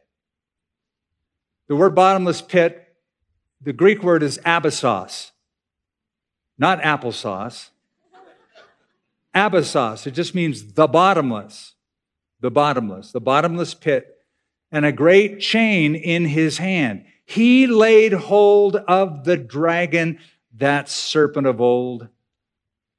the 1.73 1.79
word 1.79 1.95
bottomless 1.95 2.39
pit, 2.39 2.95
the 3.59 3.73
Greek 3.73 4.03
word 4.03 4.21
is 4.21 4.37
abyssos, 4.45 5.31
not 6.55 6.79
applesauce. 6.83 7.69
Abyssos, 9.33 10.05
it 10.05 10.11
just 10.11 10.35
means 10.35 10.73
the 10.73 10.85
bottomless, 10.85 11.73
the 12.41 12.51
bottomless, 12.51 13.11
the 13.11 13.19
bottomless 13.19 13.73
pit, 13.73 14.19
and 14.71 14.85
a 14.85 14.91
great 14.91 15.39
chain 15.39 15.95
in 15.95 16.25
his 16.25 16.59
hand. 16.59 17.05
He 17.25 17.65
laid 17.65 18.13
hold 18.13 18.75
of 18.75 19.23
the 19.23 19.35
dragon, 19.35 20.19
that 20.55 20.87
serpent 20.87 21.47
of 21.47 21.59
old, 21.59 22.07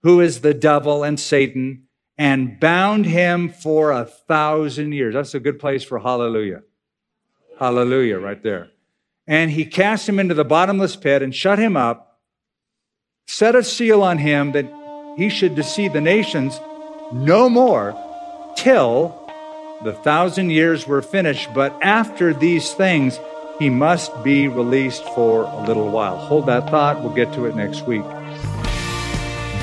who 0.02 0.20
is 0.20 0.40
the 0.40 0.52
devil 0.52 1.04
and 1.04 1.20
Satan, 1.20 1.84
and 2.18 2.58
bound 2.58 3.06
him 3.06 3.50
for 3.50 3.92
a 3.92 4.04
thousand 4.04 4.90
years. 4.90 5.14
That's 5.14 5.34
a 5.34 5.38
good 5.38 5.60
place 5.60 5.84
for 5.84 6.00
hallelujah. 6.00 6.62
Hallelujah, 7.58 8.18
right 8.18 8.42
there. 8.42 8.70
And 9.26 9.50
he 9.50 9.64
cast 9.64 10.08
him 10.08 10.18
into 10.18 10.34
the 10.34 10.44
bottomless 10.44 10.96
pit 10.96 11.22
and 11.22 11.34
shut 11.34 11.58
him 11.58 11.76
up, 11.76 12.20
set 13.26 13.54
a 13.54 13.62
seal 13.62 14.02
on 14.02 14.18
him 14.18 14.52
that 14.52 14.70
he 15.16 15.28
should 15.28 15.54
deceive 15.54 15.92
the 15.92 16.00
nations 16.00 16.60
no 17.12 17.48
more 17.48 17.96
till 18.56 19.20
the 19.82 19.92
thousand 19.92 20.50
years 20.50 20.86
were 20.86 21.02
finished. 21.02 21.48
But 21.54 21.76
after 21.82 22.34
these 22.34 22.72
things, 22.72 23.18
he 23.58 23.70
must 23.70 24.10
be 24.24 24.48
released 24.48 25.04
for 25.10 25.44
a 25.44 25.62
little 25.64 25.90
while. 25.90 26.16
Hold 26.16 26.46
that 26.46 26.68
thought. 26.70 27.02
We'll 27.02 27.14
get 27.14 27.32
to 27.34 27.46
it 27.46 27.54
next 27.54 27.86
week. 27.86 28.04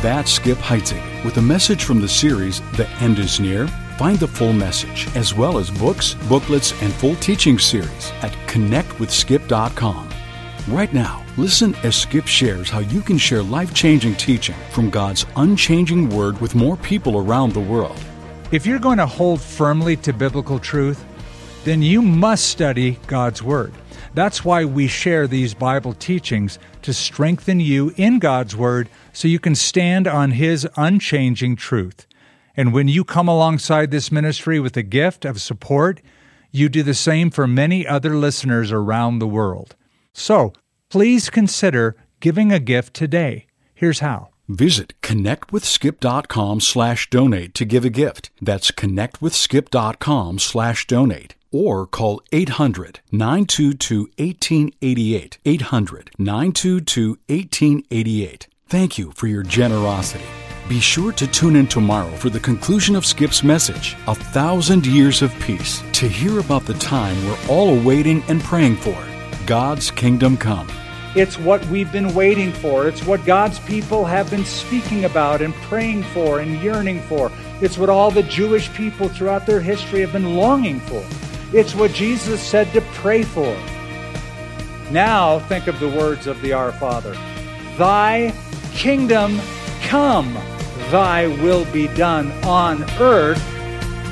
That's 0.02 0.32
Skip 0.32 0.58
Heitzig 0.58 1.24
with 1.24 1.38
a 1.38 1.42
message 1.42 1.84
from 1.84 2.02
the 2.02 2.08
series 2.08 2.62
The 2.78 2.90
End 3.02 3.20
is 3.20 3.40
Near 3.40 3.68
Find 4.02 4.18
the 4.18 4.28
full 4.28 4.52
message, 4.52 5.08
as 5.16 5.36
well 5.36 5.60
as 5.60 5.70
books, 5.70 6.16
booklets, 6.28 6.74
and 6.82 6.92
full 6.92 7.16
teaching 7.18 7.60
series 7.60 8.12
at 8.24 8.32
connectwithskip.com. 8.48 10.10
Right 10.70 10.92
now, 10.92 11.24
listen 11.38 11.76
as 11.84 11.98
Skip 11.98 12.26
shares 12.26 12.68
how 12.68 12.80
you 12.80 13.02
can 13.02 13.20
share 13.20 13.44
life 13.44 13.76
changing 13.76 14.16
teaching 14.16 14.56
from 14.72 14.90
God's 14.90 15.28
unchanging 15.36 16.10
Word 16.10 16.42
with 16.42 16.56
more 16.56 16.78
people 16.78 17.20
around 17.20 17.54
the 17.54 17.60
world. 17.60 17.96
If 18.52 18.66
you're 18.66 18.80
going 18.80 18.98
to 18.98 19.06
hold 19.06 19.40
firmly 19.40 19.98
to 19.98 20.14
biblical 20.14 20.58
truth, 20.58 21.06
then 21.64 21.84
you 21.84 22.02
must 22.02 22.48
study 22.48 22.98
God's 23.06 23.44
Word. 23.44 23.72
That's 24.16 24.44
why 24.44 24.66
we 24.66 24.88
share 24.88 25.28
these 25.28 25.54
Bible 25.54 25.94
teachings 25.94 26.58
to 26.82 26.92
strengthen 26.92 27.60
you 27.60 27.94
in 27.98 28.18
God's 28.18 28.56
Word 28.56 28.90
so 29.14 29.28
you 29.28 29.38
can 29.38 29.54
stand 29.54 30.08
on 30.08 30.32
His 30.32 30.68
unchanging 30.76 31.56
truth. 31.56 32.08
And 32.56 32.74
when 32.74 32.88
you 32.88 33.04
come 33.04 33.28
alongside 33.28 33.92
this 33.92 34.12
ministry 34.12 34.60
with 34.60 34.76
a 34.78 34.84
gift 34.84 35.26
of 35.26 35.42
support, 35.42 36.02
you 36.52 36.70
do 36.70 36.84
the 36.84 36.94
same 36.94 37.30
for 37.32 37.48
many 37.48 37.88
other 37.88 38.16
listeners 38.16 38.72
around 38.72 39.20
the 39.20 39.28
world. 39.28 39.76
So 40.14 40.54
please 40.90 41.30
consider 41.30 41.96
giving 42.20 42.52
a 42.52 42.60
gift 42.60 42.94
today. 42.94 43.48
Here's 43.74 44.00
how. 44.00 44.30
Visit 44.48 44.94
connectwithskip.com 45.02 46.60
slash 46.60 47.10
donate 47.10 47.54
to 47.56 47.66
give 47.66 47.86
a 47.86 47.90
gift. 47.90 48.32
That's 48.42 48.70
connectwithskip.com 48.72 50.40
slash 50.40 50.88
donate. 50.88 51.36
Or 51.54 51.86
call 51.86 52.22
800 52.32 53.00
922 53.12 54.10
1888. 54.18 55.38
800 55.46 56.12
922 56.18 57.10
1888. 57.28 58.48
Thank 58.68 58.98
you 58.98 59.12
for 59.12 59.28
your 59.28 59.44
generosity. 59.44 60.26
Be 60.68 60.80
sure 60.80 61.12
to 61.14 61.28
tune 61.28 61.56
in 61.56 61.68
tomorrow 61.68 62.10
for 62.16 62.30
the 62.30 62.40
conclusion 62.40 62.96
of 62.96 63.06
Skip's 63.06 63.44
message, 63.44 63.98
A 64.08 64.16
Thousand 64.16 64.86
Years 64.86 65.22
of 65.22 65.38
Peace, 65.40 65.84
to 65.94 66.08
hear 66.08 66.40
about 66.40 66.66
the 66.66 66.76
time 66.76 67.16
we're 67.26 67.38
all 67.50 67.78
awaiting 67.78 68.24
and 68.30 68.42
praying 68.42 68.78
for 68.78 68.98
God's 69.46 69.92
kingdom 69.92 70.38
come. 70.38 70.68
It's 71.14 71.38
what 71.38 71.66
we've 71.66 71.92
been 71.92 72.14
waiting 72.14 72.54
for. 72.54 72.88
It's 72.88 73.06
what 73.06 73.26
God's 73.26 73.60
people 73.60 74.06
have 74.06 74.30
been 74.30 74.46
speaking 74.46 75.04
about 75.04 75.42
and 75.42 75.54
praying 75.56 76.04
for 76.04 76.40
and 76.40 76.62
yearning 76.62 77.02
for. 77.02 77.30
It's 77.60 77.78
what 77.78 77.90
all 77.90 78.12
the 78.12 78.24
Jewish 78.24 78.72
people 78.74 79.10
throughout 79.10 79.46
their 79.46 79.60
history 79.60 80.00
have 80.02 80.14
been 80.14 80.36
longing 80.36 80.80
for. 80.80 81.04
It's 81.52 81.76
what 81.76 81.92
Jesus 81.92 82.42
said 82.42 82.72
to 82.72 82.82
pray 82.94 83.24
for. 83.24 83.54
Now 84.90 85.40
think 85.40 85.68
of 85.68 85.80
the 85.82 85.90
words 85.90 86.28
of 86.28 86.42
the 86.42 86.54
Our 86.54 86.72
Father 86.72 87.14
Thy 87.78 88.34
kingdom 88.74 89.40
come, 89.84 90.38
thy 90.92 91.26
will 91.26 91.64
be 91.72 91.88
done 91.88 92.30
on 92.44 92.84
earth 93.00 93.42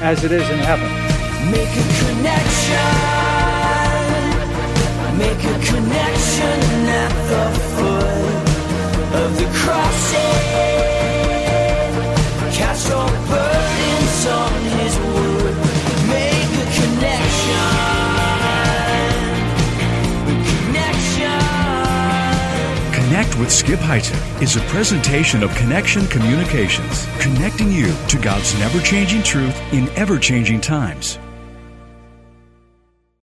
as 0.01 0.23
it 0.23 0.31
is 0.31 0.49
in 0.49 0.59
heaven. 0.59 0.89
Make 1.51 1.67
a 1.67 1.87
connection. 1.99 3.09
Make 5.17 5.43
a 5.43 5.57
connection 5.71 6.59
at 7.03 7.13
the 7.31 7.45
foot 7.75 8.39
of 9.23 9.29
the 9.37 9.47
cross. 9.59 10.13
Cast 12.55 12.87
your 12.87 13.09
burdens 13.27 14.25
on 14.27 14.61
his 14.79 14.97
wood. 14.99 15.18
Connect 23.19 23.37
with 23.37 23.51
Skip 23.51 23.79
Heitzig 23.79 24.41
is 24.41 24.55
a 24.55 24.61
presentation 24.61 25.43
of 25.43 25.53
Connection 25.55 26.07
Communications, 26.07 27.05
connecting 27.19 27.69
you 27.69 27.93
to 28.07 28.17
God's 28.17 28.57
never 28.59 28.79
changing 28.79 29.23
truth 29.23 29.59
in 29.73 29.89
ever 29.97 30.17
changing 30.17 30.61
times. 30.61 31.19